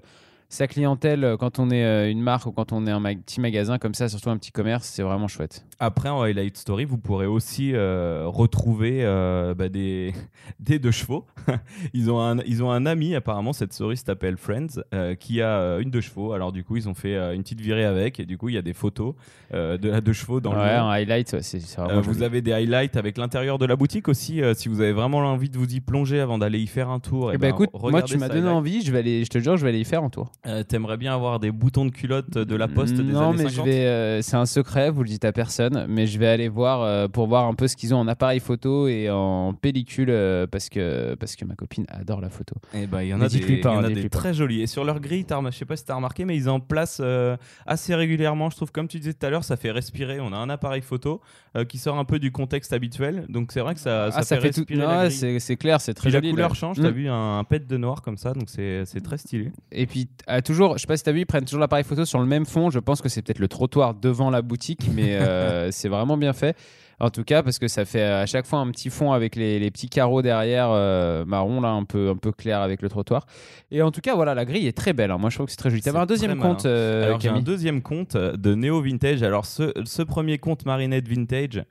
sa 0.50 0.68
clientèle 0.68 1.24
euh, 1.24 1.38
quand 1.38 1.60
on 1.60 1.70
est 1.70 1.84
euh, 1.84 2.10
une 2.10 2.22
marque 2.22 2.46
ou 2.46 2.52
quand 2.52 2.72
on 2.72 2.88
est 2.88 2.92
un 2.92 3.00
mag- 3.00 3.22
petit 3.22 3.42
magasin 3.42 3.78
comme 3.78 3.94
ça, 3.94 4.08
surtout 4.08 4.30
un 4.30 4.38
petit 4.38 4.52
commerce, 4.52 4.88
c'est 4.88 5.04
vraiment 5.04 5.28
chouette. 5.28 5.66
Après, 5.80 6.10
en 6.10 6.22
Highlight 6.22 6.58
Story, 6.58 6.86
vous 6.86 6.98
pourrez 6.98 7.26
aussi 7.26 7.72
euh, 7.74 8.24
retrouver 8.26 9.02
euh, 9.04 9.54
bah, 9.54 9.68
des, 9.68 10.14
des 10.60 10.80
deux 10.80 10.92
chevaux. 10.92 11.26
ils, 11.94 12.10
ont 12.10 12.22
un, 12.22 12.40
ils 12.46 12.64
ont 12.64 12.72
un 12.72 12.86
ami, 12.86 13.14
apparemment, 13.14 13.52
cette 13.52 13.74
story 13.74 13.98
s'appelle 13.98 14.38
Friends, 14.38 14.82
euh, 14.94 15.16
qui 15.16 15.42
a 15.42 15.78
une 15.80 15.92
deux 15.92 16.02
chevaux. 16.02 16.32
Alors, 16.32 16.52
du 16.52 16.64
coup, 16.64 16.78
ils 16.78 16.88
ont 16.88 16.94
fait 16.94 17.16
une 17.36 17.44
petite 17.44 17.62
virée 17.62 17.86
avec, 17.86 18.20
et 18.20 18.26
du 18.26 18.38
coup, 18.38 18.50
il 18.50 18.56
y 18.56 18.58
a 18.58 18.62
des 18.62 18.74
photos 18.74 19.16
de 19.52 19.90
la 19.90 20.02
deux 20.02 20.14
chevaux 20.14 20.40
dans 20.40 20.52
ouais, 20.52 20.58
le. 20.58 20.80
un 20.80 20.90
highlight, 20.90 21.34
ouais, 21.34 21.42
c'est 21.42 21.60
vous 22.04 22.24
avez 22.24 22.42
des 22.42 22.54
highlights 22.54 22.96
avec 22.96 23.18
l'intérieur 23.18 23.58
de 23.58 23.66
la 23.66 23.76
boutique 23.76 24.08
aussi, 24.08 24.42
si 24.56 24.70
vous 24.70 24.82
avez 24.82 24.94
vraiment 24.94 25.20
envie 25.20 25.50
de 25.50 25.58
vous 25.58 25.68
y 25.74 25.80
plonger 25.80 26.20
avant 26.20 26.38
d'aller 26.38 26.60
y 26.60 26.68
faire 26.68 26.90
un 26.90 27.00
tour. 27.00 27.32
Eh 27.32 27.36
eh 27.36 27.38
ben, 27.38 27.50
ben, 27.50 27.56
écoute, 27.56 27.70
moi 27.92 28.02
tu 28.02 28.18
m'as 28.18 28.28
donné 28.28 28.42
highlight. 28.42 28.56
envie, 28.56 28.82
je, 28.82 28.92
vais 28.92 29.00
aller, 29.00 29.24
je 29.24 29.30
te 29.30 29.40
jure, 29.40 29.58
je 29.58 29.64
vais 29.64 29.70
aller 29.70 29.80
y 29.80 29.86
faire 29.86 30.04
un 30.04 30.10
tour. 30.10 30.32
Euh, 30.46 30.64
T'aimerais 30.64 30.98
bien 30.98 31.14
avoir 31.14 31.40
des 31.40 31.52
boutons 31.52 31.86
de 31.86 31.92
culotte 31.92 32.30
de 32.38 32.56
la 32.56 32.68
poste 32.68 32.94
des 32.96 33.04
non, 33.04 33.30
années 33.32 33.44
mais 33.44 33.50
50 33.50 33.52
je 33.56 33.62
vais. 33.70 33.86
euh, 33.86 34.22
c'est 34.22 34.38
un 34.38 34.46
secret, 34.46 34.90
vous 34.92 35.04
le 35.04 35.10
dites 35.10 35.26
à 35.26 35.32
personne, 35.32 35.86
mais 35.90 36.08
je 36.08 36.18
vais 36.20 36.28
aller 36.28 36.48
voir 36.48 36.82
euh, 36.84 37.08
pour 37.08 37.28
voir 37.28 37.46
un 37.48 37.54
peu 37.54 37.68
ce 37.68 37.76
qu'ils 37.76 37.94
ont 37.94 37.98
en 38.00 38.08
appareil 38.08 38.40
photo 38.40 38.88
et 38.88 39.10
en 39.10 39.54
pellicule 39.54 40.10
euh, 40.10 40.48
parce 40.48 40.70
que 40.70 41.16
parce 41.16 41.36
que 41.36 41.44
ma 41.44 41.56
copine 41.56 41.86
adore 41.90 42.22
la 42.22 42.30
photo. 42.30 42.56
Eh 42.74 42.86
ben, 42.88 43.02
il 43.02 43.10
y 43.10 43.14
en 43.14 43.18
Mais 43.18 43.26
a 43.26 43.30
des, 43.30 43.40
dites-lui 43.40 43.58
pas, 43.62 43.72
il 43.72 43.74
y 43.74 43.76
en 43.78 43.80
hein, 43.80 43.84
a 43.84 43.88
dites-lui 43.88 44.04
des 44.04 44.10
pas. 44.10 44.18
très 44.20 44.34
jolis. 44.34 44.62
Et 44.62 44.68
sur 44.68 44.84
leur 44.86 45.00
grille, 45.00 45.26
t'as 45.26 45.38
rem- 45.38 45.52
je 45.52 45.58
sais 45.58 45.66
pas 45.66 45.76
si 45.76 45.84
tu 45.86 45.92
as 45.92 45.96
remarqué, 45.96 46.24
mais 46.24 46.36
ils 46.38 46.48
en 46.50 46.60
placent 46.60 47.02
euh, 47.04 47.36
assez 47.66 47.94
régulièrement. 47.96 48.50
Je 48.50 48.56
trouve, 48.56 48.72
comme 48.72 48.88
tu 48.88 49.00
disais 49.00 49.14
tout 49.14 49.26
à 49.26 49.30
l'heure, 49.30 49.44
ça 49.44 49.58
fait 49.58 49.72
respirer. 49.72 50.20
On 50.20 50.32
a 50.34 50.38
un 50.38 50.50
appareil 50.50 50.82
photo 50.82 51.20
euh, 51.56 51.66
qui 51.66 51.78
sort 51.78 51.98
un 51.98 52.06
peu 52.06 52.20
du 52.20 52.32
contexte 52.32 52.72
habituel. 52.74 53.26
Donc 53.28 53.52
c'est 53.52 53.60
vrai 53.62 53.74
que 53.74 53.80
ça, 53.80 54.10
ah, 54.14 54.22
ça 54.22 54.36
fait, 54.40 54.52
tout. 54.52 54.60
respirer 54.62 54.80
la 54.80 54.88
Non, 54.88 55.00
grille. 55.02 55.12
c'est 55.12 55.40
c'est 55.40 55.58
clair, 55.58 55.82
c'est 55.82 55.94
très 55.94 56.10
la 56.10 56.20
joli. 56.20 56.30
couleur 56.32 56.50
là. 56.50 56.56
change, 56.56 56.78
t'as 56.78 56.90
Mm. 56.92 56.94
vu 56.94 57.10
un, 57.10 57.40
un 57.40 57.44
pet 57.44 57.68
de 57.68 57.78
noir 57.78 58.02
comme 58.02 58.18
ça, 58.18 58.34
donc 58.34 58.50
c'est 58.50 58.86
c'est 58.86 59.02
très 59.02 59.18
stylé. 59.18 59.52
Et 59.72 59.86
puis, 59.88 60.08
à 60.28 60.42
toujours, 60.42 60.78
je 60.78 60.82
sais 60.82 60.88
pas 60.88 60.98
si 60.98 61.04
t'as 61.04 61.12
vu, 61.12 61.22
ils 61.22 61.26
prennent 61.26 61.46
toujours 61.46 61.60
l'appareil 61.62 61.84
photo 61.86 62.06
sur 62.06 62.20
le 62.20 62.26
même 62.26 62.46
fond. 62.46 62.70
Je 62.70 62.80
pense 62.80 63.02
que 63.02 63.10
c'est 63.10 63.22
peut-être 63.22 63.40
le 63.40 63.48
trottoir 63.48 63.94
devant 63.96 64.30
la 64.30 64.42
boutique, 64.42 64.90
mais 64.94 65.16
euh, 65.16 65.72
c'est 65.72 65.90
vraiment 65.90 66.18
bien 66.18 66.34
fait. 66.34 66.56
En 67.00 67.12
tout 67.12 67.24
cas, 67.24 67.44
parce 67.44 67.60
que 67.60 67.68
ça 67.68 67.86
fait 67.86 68.02
à 68.02 68.26
chaque 68.26 68.48
fois 68.48 68.58
un 68.58 68.72
petit 68.72 68.90
fond 68.90 69.12
avec 69.12 69.36
les, 69.36 69.60
les 69.60 69.70
petits 69.70 69.88
carreaux 69.88 70.24
derrière 70.24 70.70
euh, 70.72 71.26
marron, 71.26 71.62
là, 71.62 71.70
un 71.70 71.84
peu, 71.84 72.10
un 72.10 72.16
peu 72.16 72.32
clair 72.32 72.60
avec 72.62 72.82
le 72.82 72.90
trottoir. 72.90 73.28
Et 73.70 73.84
en 73.84 73.92
tout 73.92 74.02
cas, 74.02 74.16
voilà, 74.16 74.34
la 74.34 74.46
grille 74.46 74.66
est 74.66 74.76
très 74.76 74.94
belle. 74.94 75.12
hein. 75.12 75.20
Moi, 75.20 75.30
je 75.30 75.36
trouve 75.36 75.46
que 75.46 75.52
c'est 75.52 75.58
très 75.60 75.70
joli. 75.70 75.84
T'avais 75.84 76.00
un 76.00 76.08
deuxième 76.08 76.40
compte, 76.40 76.66
euh, 76.66 77.16
un 77.24 77.42
deuxième 77.42 77.84
compte 77.84 78.16
euh, 78.16 78.36
de 78.36 78.56
Neo 78.56 78.82
Vintage. 78.82 79.22
Alors 79.22 79.46
ce, 79.46 79.72
ce 79.86 80.02
premier 80.02 80.40
compte 80.40 80.66
Marinette 80.66 81.08
Vintage, 81.08 81.64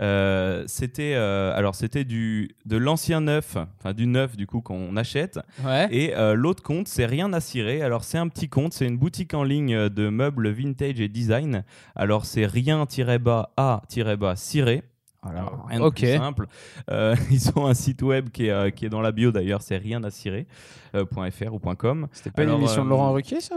euh, 0.00 0.64
c'était 0.66 1.14
euh, 1.14 1.56
alors 1.56 1.74
c'était 1.74 2.04
du 2.04 2.56
de 2.64 2.76
l'ancien 2.76 3.20
neuf, 3.20 3.56
enfin 3.78 3.92
du 3.92 4.06
neuf 4.06 4.36
du 4.36 4.46
coup 4.46 4.60
qu'on 4.60 4.96
achète. 4.96 5.38
Ouais. 5.64 5.88
Et 5.90 6.14
euh, 6.16 6.34
l'autre 6.34 6.62
compte, 6.62 6.88
c'est 6.88 7.06
rien 7.06 7.32
à 7.32 7.40
cirer. 7.40 7.82
Alors, 7.82 8.04
c'est 8.04 8.18
un 8.18 8.28
petit 8.28 8.48
compte, 8.48 8.72
c'est 8.72 8.86
une 8.86 8.98
boutique 8.98 9.34
en 9.34 9.44
ligne 9.44 9.88
de 9.88 10.08
meubles 10.08 10.50
vintage 10.50 11.00
et 11.00 11.08
design. 11.08 11.64
Alors, 11.94 12.24
c'est 12.24 12.46
rien-bas 12.46 13.52
à-bas 13.56 14.36
ciré. 14.36 14.82
Alors, 15.24 15.66
rien 15.68 15.78
de 15.78 15.88
plus 15.90 16.16
simple. 16.16 16.46
Euh, 16.90 17.14
ils 17.30 17.50
ont 17.56 17.66
un 17.66 17.74
site 17.74 18.02
web 18.02 18.30
qui 18.30 18.46
est, 18.46 18.50
euh, 18.50 18.70
qui 18.70 18.86
est 18.86 18.88
dans 18.88 19.00
la 19.00 19.12
bio 19.12 19.30
d'ailleurs, 19.30 19.62
c'est 19.62 19.76
rien 19.76 20.02
à 20.02 20.10
cirer. 20.10 20.46
euh, 20.96 21.04
.fr 21.30 21.54
ou 21.54 21.58
.com. 21.76 22.08
C'était 22.12 22.30
pas 22.32 22.42
Alors, 22.42 22.56
une 22.56 22.62
émission 22.62 22.82
euh, 22.82 22.84
de 22.84 22.90
Laurent 22.90 23.12
Ruquier, 23.12 23.40
ça? 23.40 23.54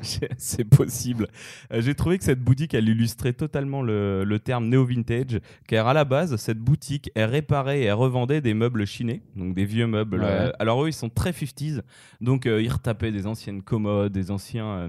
C'est 0.38 0.64
possible. 0.64 1.26
Euh, 1.72 1.80
J'ai 1.80 1.94
trouvé 1.94 2.18
que 2.18 2.24
cette 2.24 2.40
boutique, 2.40 2.72
elle 2.74 2.88
illustrait 2.88 3.32
totalement 3.32 3.82
le, 3.82 4.22
le 4.24 4.38
terme 4.38 4.68
néo-vintage, 4.68 5.40
car 5.66 5.88
à 5.88 5.92
la 5.92 6.04
base, 6.04 6.36
cette 6.36 6.58
boutique, 6.58 7.10
elle 7.14 7.30
réparait 7.30 7.80
et 7.80 7.84
elle 7.84 7.94
revendait 7.94 8.40
des 8.40 8.54
meubles 8.54 8.86
chinés, 8.86 9.22
donc 9.34 9.54
des 9.54 9.64
vieux 9.64 9.86
meubles. 9.88 10.20
Ouais. 10.20 10.26
Euh, 10.28 10.52
alors 10.58 10.84
eux, 10.84 10.88
ils 10.88 10.92
sont 10.92 11.08
très 11.10 11.32
50s, 11.32 11.82
donc 12.20 12.46
euh, 12.46 12.62
ils 12.62 12.72
retapaient 12.72 13.12
des 13.12 13.26
anciennes 13.26 13.62
commodes, 13.62 14.12
des 14.12 14.30
anciens... 14.30 14.66
euh, 14.66 14.88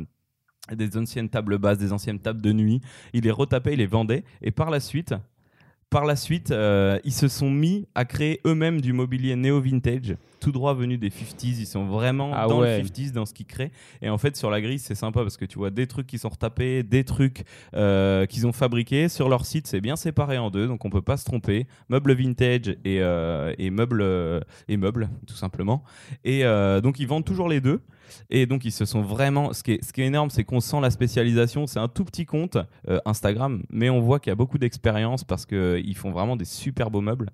des 0.75 0.97
anciennes 0.97 1.29
tables 1.29 1.57
basses, 1.57 1.77
des 1.77 1.93
anciennes 1.93 2.19
tables 2.19 2.41
de 2.41 2.51
nuit. 2.51 2.81
Ils 3.13 3.23
les 3.23 3.31
retapaient, 3.31 3.73
ils 3.73 3.79
les 3.79 3.87
vendaient. 3.87 4.25
Et 4.41 4.51
par 4.51 4.69
la 4.69 4.81
suite, 4.81 5.15
par 5.89 6.05
la 6.05 6.15
suite, 6.15 6.51
euh, 6.51 6.99
ils 7.03 7.13
se 7.13 7.27
sont 7.27 7.49
mis 7.49 7.87
à 7.95 8.05
créer 8.05 8.41
eux-mêmes 8.45 8.81
du 8.81 8.93
mobilier 8.93 9.35
néo-vintage, 9.35 10.15
tout 10.39 10.51
droit 10.51 10.73
venu 10.73 10.97
des 10.97 11.09
50s. 11.09 11.55
Ils 11.59 11.65
sont 11.65 11.85
vraiment 11.85 12.31
Ah 12.33 12.47
dans 12.47 12.59
ouais. 12.61 12.77
le 12.79 12.83
50s, 12.83 13.11
dans 13.11 13.25
ce 13.25 13.33
qu'ils 13.33 13.45
créent. 13.45 13.71
Et 14.01 14.09
en 14.09 14.17
fait, 14.17 14.35
sur 14.37 14.49
la 14.49 14.61
grille, 14.61 14.79
c'est 14.79 14.95
sympa 14.95 15.21
parce 15.21 15.37
que 15.37 15.45
tu 15.45 15.57
vois 15.57 15.69
des 15.69 15.87
trucs 15.87 16.07
qui 16.07 16.17
sont 16.17 16.29
retapés, 16.29 16.83
des 16.83 17.03
trucs 17.03 17.43
euh, 17.75 18.25
qu'ils 18.25 18.47
ont 18.47 18.51
fabriqués. 18.53 19.09
Sur 19.09 19.29
leur 19.29 19.45
site, 19.45 19.67
c'est 19.67 19.81
bien 19.81 19.95
séparé 19.95 20.37
en 20.37 20.49
deux, 20.49 20.67
donc 20.67 20.85
on 20.85 20.89
peut 20.89 21.01
pas 21.01 21.17
se 21.17 21.25
tromper. 21.25 21.67
Meubles 21.89 22.13
vintage 22.13 22.69
et, 22.85 23.01
euh, 23.01 23.53
et 23.57 23.69
meubles 23.69 24.01
euh, 24.01 24.39
et 24.67 24.77
meubles, 24.77 25.09
tout 25.27 25.35
simplement. 25.35 25.83
Et 26.23 26.45
euh, 26.45 26.81
donc 26.81 26.99
ils 26.99 27.07
vendent 27.07 27.25
toujours 27.25 27.49
les 27.49 27.61
deux. 27.61 27.81
Et 28.29 28.45
donc 28.45 28.63
ils 28.65 28.71
se 28.71 28.85
sont 28.85 29.01
vraiment. 29.01 29.53
Ce 29.53 29.63
qui 29.63 29.73
est, 29.73 29.83
ce 29.83 29.91
qui 29.91 30.01
est 30.01 30.05
énorme, 30.05 30.29
c'est 30.29 30.43
qu'on 30.43 30.59
sent 30.61 30.79
la 30.81 30.91
spécialisation. 30.91 31.67
C'est 31.67 31.79
un 31.79 31.87
tout 31.89 32.05
petit 32.05 32.25
compte 32.25 32.57
euh, 32.87 32.99
Instagram, 33.05 33.63
mais 33.69 33.89
on 33.89 33.99
voit 33.99 34.19
qu'il 34.19 34.31
y 34.31 34.33
a 34.33 34.35
beaucoup 34.35 34.57
d'expérience 34.57 35.23
parce 35.23 35.45
qu'ils 35.45 35.95
font 35.97 36.11
vraiment 36.11 36.35
des 36.35 36.45
super 36.45 36.89
beaux 36.89 37.01
meubles. 37.01 37.29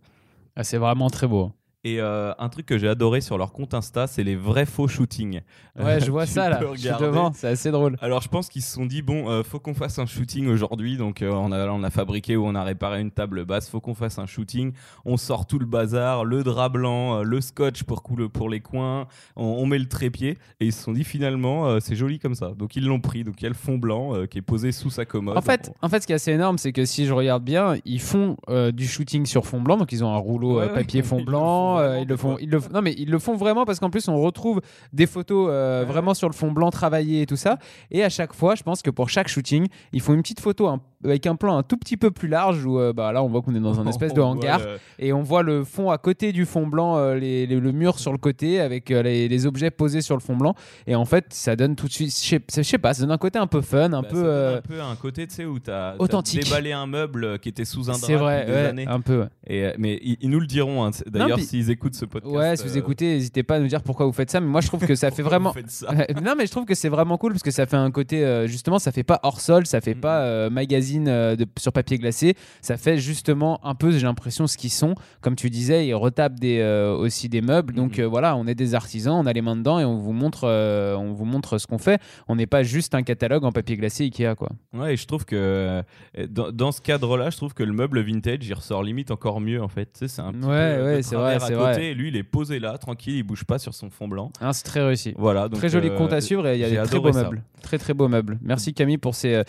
Ah, 0.55 0.63
C'est 0.63 0.77
vraiment 0.77 1.10
très 1.10 1.27
beau. 1.27 1.51
Et 1.85 1.99
euh, 1.99 2.31
un 2.39 2.47
truc 2.47 2.65
que 2.65 2.77
j'ai 2.77 2.87
adoré 2.87 3.19
sur 3.19 3.37
leur 3.37 3.51
compte 3.51 3.73
Insta, 3.73 4.07
c'est 4.07 4.23
les 4.23 4.37
vrais 4.37 4.65
faux 4.65 4.87
shootings. 4.87 5.41
Ouais, 5.77 5.99
je 5.99 6.09
vois 6.11 6.25
ça 6.27 6.47
là. 6.47 6.55
peux 6.55 6.67
Je 6.75 6.79
suis 6.79 6.87
regarder. 6.89 7.05
devant, 7.07 7.33
c'est 7.33 7.49
assez 7.49 7.71
drôle. 7.71 7.97
Alors 7.99 8.21
je 8.21 8.29
pense 8.29 8.47
qu'ils 8.47 8.61
se 8.61 8.73
sont 8.73 8.85
dit 8.85 9.01
bon, 9.01 9.29
euh, 9.29 9.43
faut 9.43 9.59
qu'on 9.59 9.73
fasse 9.73 9.99
un 9.99 10.05
shooting 10.05 10.47
aujourd'hui. 10.47 10.95
Donc 10.95 11.21
euh, 11.21 11.29
on 11.33 11.51
a 11.51 11.67
on 11.67 11.83
a 11.83 11.89
fabriqué 11.89 12.37
ou 12.37 12.45
on 12.45 12.55
a 12.55 12.63
réparé 12.63 13.01
une 13.01 13.11
table 13.11 13.43
basse. 13.43 13.69
Faut 13.69 13.81
qu'on 13.81 13.95
fasse 13.95 14.17
un 14.17 14.25
shooting. 14.25 14.71
On 15.03 15.17
sort 15.17 15.45
tout 15.45 15.59
le 15.59 15.65
bazar, 15.65 16.23
le 16.23 16.41
drap 16.43 16.69
blanc, 16.69 17.21
le 17.21 17.41
scotch 17.41 17.83
pour 17.83 18.01
cou- 18.01 18.29
pour 18.29 18.49
les 18.49 18.61
coins. 18.61 19.07
On, 19.35 19.43
on 19.43 19.65
met 19.65 19.77
le 19.79 19.87
trépied 19.89 20.37
et 20.61 20.65
ils 20.67 20.71
se 20.73 20.83
sont 20.83 20.93
dit 20.93 21.03
finalement 21.03 21.81
c'est 21.81 21.97
joli 21.97 22.17
comme 22.17 22.35
ça. 22.35 22.53
Donc 22.57 22.77
ils 22.77 22.85
l'ont 22.85 23.01
pris. 23.01 23.25
Donc 23.25 23.41
il 23.41 23.43
y 23.43 23.47
a 23.47 23.49
le 23.49 23.55
fond 23.55 23.77
blanc 23.77 24.25
qui 24.27 24.37
est 24.37 24.41
posé 24.41 24.71
sous 24.71 24.89
sa 24.89 25.03
commode. 25.03 25.37
En 25.37 25.41
fait, 25.41 25.73
en 25.81 25.89
fait, 25.89 25.99
ce 25.99 26.07
qui 26.07 26.13
est 26.13 26.15
assez 26.15 26.31
énorme, 26.31 26.57
c'est 26.57 26.71
que 26.71 26.85
si 26.85 27.05
je 27.05 27.11
regarde 27.13 27.43
bien, 27.43 27.75
ils 27.83 27.99
font 27.99 28.37
du 28.73 28.87
shooting 28.87 29.25
sur 29.25 29.45
fond 29.45 29.59
blanc, 29.59 29.75
donc 29.75 29.91
ils 29.91 30.01
ont 30.05 30.13
un 30.13 30.17
rouleau 30.17 30.59
Ouais, 30.59 30.67
ouais. 30.67 30.73
papier 30.73 31.01
fond 31.03 31.21
blanc. 31.25 31.72
Euh, 31.77 31.99
ils 31.99 32.07
le 32.07 32.17
font, 32.17 32.37
ils 32.39 32.49
le 32.49 32.59
non 32.73 32.81
mais 32.81 32.93
ils 32.97 33.09
le 33.09 33.19
font 33.19 33.36
vraiment 33.36 33.65
parce 33.65 33.79
qu'en 33.79 33.89
plus 33.89 34.07
on 34.07 34.19
retrouve 34.21 34.62
des 34.91 35.05
photos 35.07 35.47
euh, 35.51 35.83
vraiment 35.88 36.13
sur 36.13 36.27
le 36.29 36.33
fond 36.33 36.51
blanc 36.51 36.69
travaillé 36.71 37.21
et 37.21 37.25
tout 37.25 37.36
ça. 37.36 37.57
Et 37.91 38.03
à 38.03 38.09
chaque 38.09 38.33
fois, 38.33 38.55
je 38.55 38.63
pense 38.63 38.81
que 38.81 38.89
pour 38.89 39.09
chaque 39.09 39.27
shooting, 39.27 39.67
ils 39.91 40.01
font 40.01 40.13
une 40.13 40.21
petite 40.21 40.39
photo 40.39 40.67
un- 40.67 40.81
avec 41.03 41.25
un 41.27 41.35
plan 41.35 41.57
un 41.57 41.63
tout 41.63 41.77
petit 41.77 41.97
peu 41.97 42.11
plus 42.11 42.27
large 42.27 42.65
où 42.65 42.79
euh, 42.79 42.93
bah 42.93 43.11
là 43.11 43.23
on 43.23 43.27
voit 43.27 43.41
qu'on 43.41 43.55
est 43.55 43.59
dans 43.59 43.79
un 43.79 43.87
espèce 43.87 44.13
de 44.13 44.21
On 44.21 44.31
hangar 44.31 44.59
le- 44.59 44.79
et 44.99 45.13
on 45.13 45.21
voit 45.23 45.43
le 45.43 45.63
fond 45.63 45.89
à 45.89 45.97
côté 45.97 46.31
du 46.31 46.45
fond 46.45 46.67
blanc, 46.67 46.97
euh, 46.97 47.15
les- 47.15 47.45
les- 47.47 47.59
le 47.59 47.71
mur 47.71 47.99
sur 47.99 48.11
le 48.11 48.17
côté 48.17 48.59
avec 48.59 48.91
euh, 48.91 49.03
les, 49.03 49.27
les 49.27 49.45
objets 49.45 49.71
posés 49.71 50.01
sur 50.01 50.15
le 50.15 50.21
fond 50.21 50.35
blanc. 50.35 50.55
Et 50.87 50.95
en 50.95 51.05
fait, 51.05 51.25
ça 51.29 51.55
donne 51.55 51.75
tout 51.75 51.87
de 51.87 51.91
suite, 51.93 52.09
je 52.11 52.61
sais- 52.63 52.77
pas, 52.77 52.93
ça 52.93 53.01
donne 53.01 53.11
un 53.11 53.17
côté 53.17 53.39
un 53.39 53.47
peu 53.47 53.61
fun, 53.61 53.91
un 53.93 54.01
Bah, 54.01 54.07
peu. 54.09 54.15
ça 54.17 54.23
donne 54.23 54.57
un 54.57 54.61
peu 54.61 54.81
un 54.81 54.95
côté 54.95 55.27
tu 55.27 55.35
sais 55.35 55.45
où 55.45 55.59
t'as 55.59 55.95
authentique. 55.99 56.43
déballé 56.43 56.71
un 56.71 56.87
meuble 56.87 57.39
qui 57.39 57.49
était 57.49 57.65
sous 57.65 57.89
un 57.89 57.93
drap 57.93 58.07
c'est 58.07 58.15
vrai, 58.15 58.39
depuis 58.41 58.51
des 58.53 58.57
ouais, 58.61 58.65
années. 58.67 58.87
un 58.87 58.99
peu. 59.01 59.19
ouais. 59.21 59.27
Et, 59.47 59.73
mais 59.77 59.99
ils, 60.03 60.17
ils 60.21 60.29
nous 60.29 60.39
le 60.39 60.47
diront. 60.47 60.83
hein. 60.85 60.91
D'ailleurs, 61.07 61.39
s'ils 61.39 61.69
écoutent 61.69 61.95
ce 61.95 62.05
podcast. 62.05 62.33
Ouais, 62.35 62.55
si 62.57 62.63
vous 62.67 62.77
écoutez, 62.77 63.05
n'hésitez 63.15 63.43
pas 63.43 63.55
à 63.55 63.59
nous 63.59 63.67
dire 63.67 63.81
pourquoi 63.83 64.05
vous 64.05 64.11
faites 64.13 64.29
ça. 64.31 64.39
Mais 64.39 64.47
moi, 64.47 64.61
je 64.61 64.67
trouve 64.67 64.85
que 64.85 64.95
ça 64.95 65.11
fait 65.11 65.21
vraiment. 65.23 65.53
non, 66.23 66.33
mais 66.37 66.45
je 66.45 66.51
trouve 66.51 66.65
que 66.65 66.75
c'est 66.75 66.89
vraiment 66.89 67.17
cool 67.17 67.31
parce 67.33 67.43
que 67.43 67.51
ça 67.51 67.65
fait 67.65 67.77
un 67.77 67.91
côté. 67.91 68.43
justement, 68.47 68.79
ça 68.79 68.91
fait 68.91 69.03
pas 69.03 69.19
hors 69.23 69.41
sol, 69.41 69.65
ça 69.65 69.81
fait 69.81 69.95
Mhm. 69.95 69.99
pas 70.01 70.19
euh, 70.21 70.49
magazine 70.49 70.92
euh, 71.08 71.36
de, 71.36 71.45
sur 71.60 71.71
papier 71.73 71.97
glacé. 71.97 72.36
Ça 72.62 72.77
fait 72.77 72.97
justement 72.97 73.60
un 73.65 73.75
peu, 73.75 73.91
j'ai 73.91 74.01
l'impression, 74.01 74.47
ce 74.47 74.58
qu'ils 74.58 74.71
sont. 74.71 74.95
Comme 75.21 75.36
tu 75.36 75.49
disais, 75.49 75.88
ils 75.88 75.93
retapent 75.93 76.39
des, 76.39 76.60
euh, 76.60 76.95
aussi 76.95 77.29
des 77.29 77.41
meubles. 77.41 77.73
Donc 77.73 77.97
Mhm. 77.97 78.03
euh, 78.06 78.08
voilà, 78.08 78.36
on 78.36 78.47
est 78.47 78.56
des 78.56 78.75
artisans, 78.75 79.15
on 79.15 79.25
a 79.25 79.34
les 79.34 79.41
mains 79.41 79.56
dedans 79.56 79.79
et 79.79 79.86
on 79.86 79.97
vous 79.97 80.13
montre, 80.13 80.43
euh, 80.45 80.95
on 80.95 81.13
vous 81.13 81.25
montre 81.25 81.58
ce 81.58 81.67
qu'on 81.67 81.77
fait. 81.77 82.01
On 82.27 82.36
n'est 82.36 82.47
pas 82.47 82.63
juste 82.63 82.95
un 82.95 83.03
catalogue 83.03 83.43
en 83.45 83.51
papier 83.51 83.77
glacé 83.77 84.03
Ikea, 84.06 84.36
quoi. 84.38 84.49
Ouais, 84.73 84.93
et 84.93 84.97
je 84.97 85.06
trouve 85.08 85.25
que 85.25 85.82
dans, 86.29 86.51
dans 86.51 86.71
ce 86.71 86.82
cadre-là, 86.82 87.29
je 87.29 87.38
trouve 87.38 87.53
que 87.53 87.63
le 87.63 87.73
meuble 87.73 88.01
vintage, 88.01 88.39
il 88.47 88.53
ressort 88.53 88.84
limite 88.84 89.12
encore 89.12 89.41
mieux 89.41 89.62
en 89.62 89.67
fait. 89.67 89.86
Tu 89.93 89.99
sais, 89.99 90.08
c'est 90.08 90.21
un 90.21 90.32
petit 90.32 90.45
Ouais, 90.47 90.75
peu 90.77 90.84
ouais, 90.84 91.03
c'est 91.03 91.15
vrai, 91.15 91.39
c'est 91.39 91.53
vrai. 91.53 91.86
Et 91.86 91.93
lui, 91.93 92.10
il 92.10 92.15
est 92.15 92.23
posé 92.23 92.60
là, 92.60 92.77
tranquille, 92.77 93.15
il 93.15 93.23
bouge 93.23 93.43
pas 93.45 93.60
sur 93.60 93.73
son 93.73 93.89
fond 93.89 94.08
blanc. 94.08 94.32
Hein, 94.41 94.53
c'est 94.53 94.63
très 94.63 94.84
réussi. 94.84 95.13
Voilà. 95.17 95.47
Donc, 95.49 95.60
très 95.60 95.69
joli 95.69 95.89
compte 95.95 96.13
à 96.13 96.21
suivre 96.21 96.47
et 96.47 96.56
il 96.56 96.62
y 96.62 96.65
a 96.65 96.69
des 96.69 96.88
très 96.89 96.99
beaux 96.99 97.12
ça. 97.13 97.23
meubles. 97.23 97.43
Très 97.63 97.80
très 97.80 97.93
beaux 97.95 98.08
meubles. 98.10 98.38
Merci 98.43 98.73
Camille 98.73 98.97
pour 98.99 99.15
ces, 99.15 99.34
euh, 99.34 99.43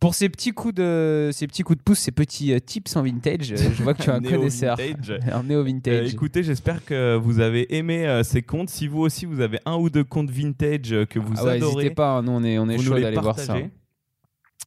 pour 0.00 0.14
ces 0.14 0.28
petits 0.28 0.50
coups 0.50 0.74
de 0.74 1.30
ces 1.32 1.46
petits 1.46 1.62
coups 1.62 1.78
de 1.78 1.82
pouce, 1.82 2.00
ces 2.00 2.10
petits 2.12 2.52
euh, 2.52 2.58
tips 2.58 2.94
en 2.96 3.02
vintage. 3.02 3.52
Euh, 3.52 3.56
Je 3.56 3.82
vois 3.82 3.94
que 3.94 4.02
tu 4.02 4.10
es 4.10 4.12
un 4.12 4.20
connaisseur. 4.20 4.76
Un 5.32 5.42
néo 5.44 5.60
Euh, 5.60 5.62
vintage. 5.62 6.12
écoutez, 6.12 6.42
j'espère 6.42 6.84
que 6.84 7.16
vous 7.16 7.40
avez 7.40 7.74
aimé 7.76 8.06
euh, 8.06 8.22
ces 8.24 8.42
comptes. 8.42 8.68
Si 8.68 8.88
vous 8.88 8.98
aussi 9.00 9.24
vous 9.26 9.40
avez 9.40 9.60
un 9.64 9.76
ou 9.76 9.88
deux 9.88 10.04
comptes 10.04 10.30
vintage 10.30 10.94
que 11.08 11.18
vous 11.18 11.32
Ah 11.38 11.44
ouais, 11.44 11.50
adorez, 11.52 11.74
n'hésitez 11.76 11.94
pas, 11.94 12.10
hein, 12.18 12.22
nous 12.22 12.32
on 12.32 12.42
est, 12.44 12.58
on 12.58 12.68
est 12.68 12.78
chaud 12.78 12.98
d'aller 12.98 13.16
voir 13.16 13.38
ça. 13.38 13.56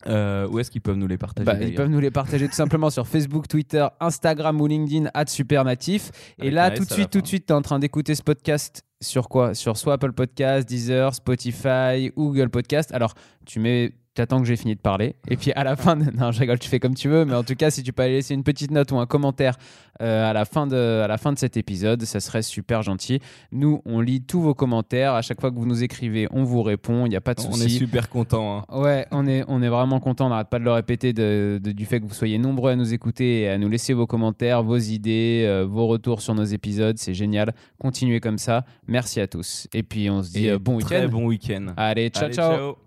Euh, 0.07 0.47
où 0.49 0.59
est-ce 0.59 0.69
qu'ils 0.69 0.81
peuvent 0.81 0.97
nous 0.97 1.07
les 1.07 1.17
partager 1.17 1.45
Bah, 1.45 1.57
ils 1.59 1.73
peuvent 1.73 1.89
nous 1.89 1.99
les 1.99 2.11
partager 2.11 2.47
tout 2.47 2.53
simplement 2.53 2.89
sur 2.89 3.07
Facebook, 3.07 3.47
Twitter, 3.47 3.87
Instagram 3.99 4.59
ou 4.61 4.67
LinkedIn 4.67 5.09
at 5.13 5.25
Supernatif. 5.27 6.11
Et 6.39 6.51
là, 6.51 6.71
tout 6.71 6.85
de 6.85 6.91
suite, 6.91 7.09
tout 7.09 7.21
de 7.21 7.27
suite, 7.27 7.47
tu 7.47 7.53
es 7.53 7.55
en 7.55 7.61
train 7.61 7.79
d'écouter 7.79 8.13
ce 8.13 8.21
podcast 8.21 8.83
sur 9.01 9.29
quoi? 9.29 9.53
Sur 9.53 9.77
soit 9.77 9.93
Apple 9.93 10.13
Podcast, 10.13 10.67
Deezer, 10.67 11.13
Spotify 11.15 12.11
ou 12.15 12.27
Google 12.27 12.49
Podcast. 12.49 12.91
Alors, 12.93 13.13
tu 13.45 13.59
mets. 13.59 13.93
T'attends 14.15 14.39
que 14.39 14.47
j'ai 14.47 14.55
fini 14.55 14.75
de 14.75 14.79
parler. 14.79 15.15
Et 15.27 15.35
puis 15.35 15.51
à 15.51 15.63
la 15.65 15.75
fin, 15.75 15.95
de... 15.97 16.05
non, 16.17 16.31
je 16.31 16.39
rigole, 16.39 16.57
tu 16.57 16.69
fais 16.69 16.79
comme 16.79 16.95
tu 16.95 17.09
veux. 17.09 17.25
Mais 17.25 17.35
en 17.35 17.43
tout 17.43 17.55
cas, 17.55 17.69
si 17.69 17.83
tu 17.83 17.91
peux 17.93 18.03
aller 18.03 18.13
laisser 18.13 18.33
une 18.33 18.43
petite 18.43 18.71
note 18.71 18.91
ou 18.93 18.97
un 18.97 19.05
commentaire 19.05 19.57
euh, 20.01 20.29
à, 20.29 20.33
la 20.33 20.45
fin 20.45 20.67
de, 20.67 21.01
à 21.03 21.07
la 21.07 21.17
fin 21.17 21.31
de 21.33 21.37
cet 21.37 21.57
épisode, 21.57 22.01
ça 22.03 22.19
serait 22.21 22.41
super 22.41 22.81
gentil. 22.81 23.19
Nous, 23.51 23.81
on 23.85 23.99
lit 24.01 24.21
tous 24.21 24.41
vos 24.41 24.53
commentaires. 24.53 25.13
À 25.13 25.21
chaque 25.21 25.39
fois 25.41 25.51
que 25.51 25.55
vous 25.57 25.65
nous 25.65 25.83
écrivez, 25.83 26.27
on 26.31 26.43
vous 26.43 26.63
répond. 26.63 27.05
Il 27.05 27.09
n'y 27.09 27.15
a 27.17 27.21
pas 27.21 27.33
de 27.33 27.41
On 27.41 27.51
souci. 27.51 27.65
est 27.65 27.69
super 27.77 28.09
contents. 28.09 28.59
hein. 28.69 28.79
Ouais, 28.81 29.05
on 29.11 29.27
est, 29.27 29.43
on 29.49 29.61
est 29.61 29.67
vraiment 29.69 29.99
content. 29.99 30.27
On 30.27 30.29
n'arrête 30.29 30.49
pas 30.49 30.59
de 30.59 30.63
le 30.63 30.71
répéter 30.71 31.11
de- 31.13 31.59
de- 31.61 31.71
du 31.73 31.85
fait 31.85 31.99
que 31.99 32.05
vous 32.05 32.13
soyez 32.13 32.37
nombreux 32.37 32.71
à 32.71 32.75
nous 32.77 32.93
écouter 32.93 33.41
et 33.41 33.49
à 33.49 33.57
nous 33.57 33.67
laisser 33.69 33.93
vos 33.93 34.07
commentaires, 34.07 34.63
vos 34.63 34.77
idées, 34.77 35.43
euh, 35.45 35.65
vos 35.69 35.87
retours 35.87 36.21
sur 36.21 36.35
nos 36.35 36.45
épisodes. 36.45 36.97
C'est 36.97 37.13
génial. 37.13 37.53
Continuez 37.79 38.21
comme 38.21 38.37
ça. 38.37 38.63
Merci 38.87 39.19
à 39.19 39.27
tous. 39.27 39.67
Et 39.73 39.83
puis 39.83 40.09
on 40.09 40.23
se 40.23 40.31
dit 40.31 40.45
Et 40.47 40.51
euh, 40.51 40.57
bon 40.59 40.77
Très 40.79 41.01
week-end. 41.01 41.11
bon 41.11 41.25
week-end. 41.25 41.65
Allez, 41.75 42.09
ciao, 42.09 42.25
Allez, 42.25 42.33
ciao. 42.33 42.55
ciao. 42.55 42.84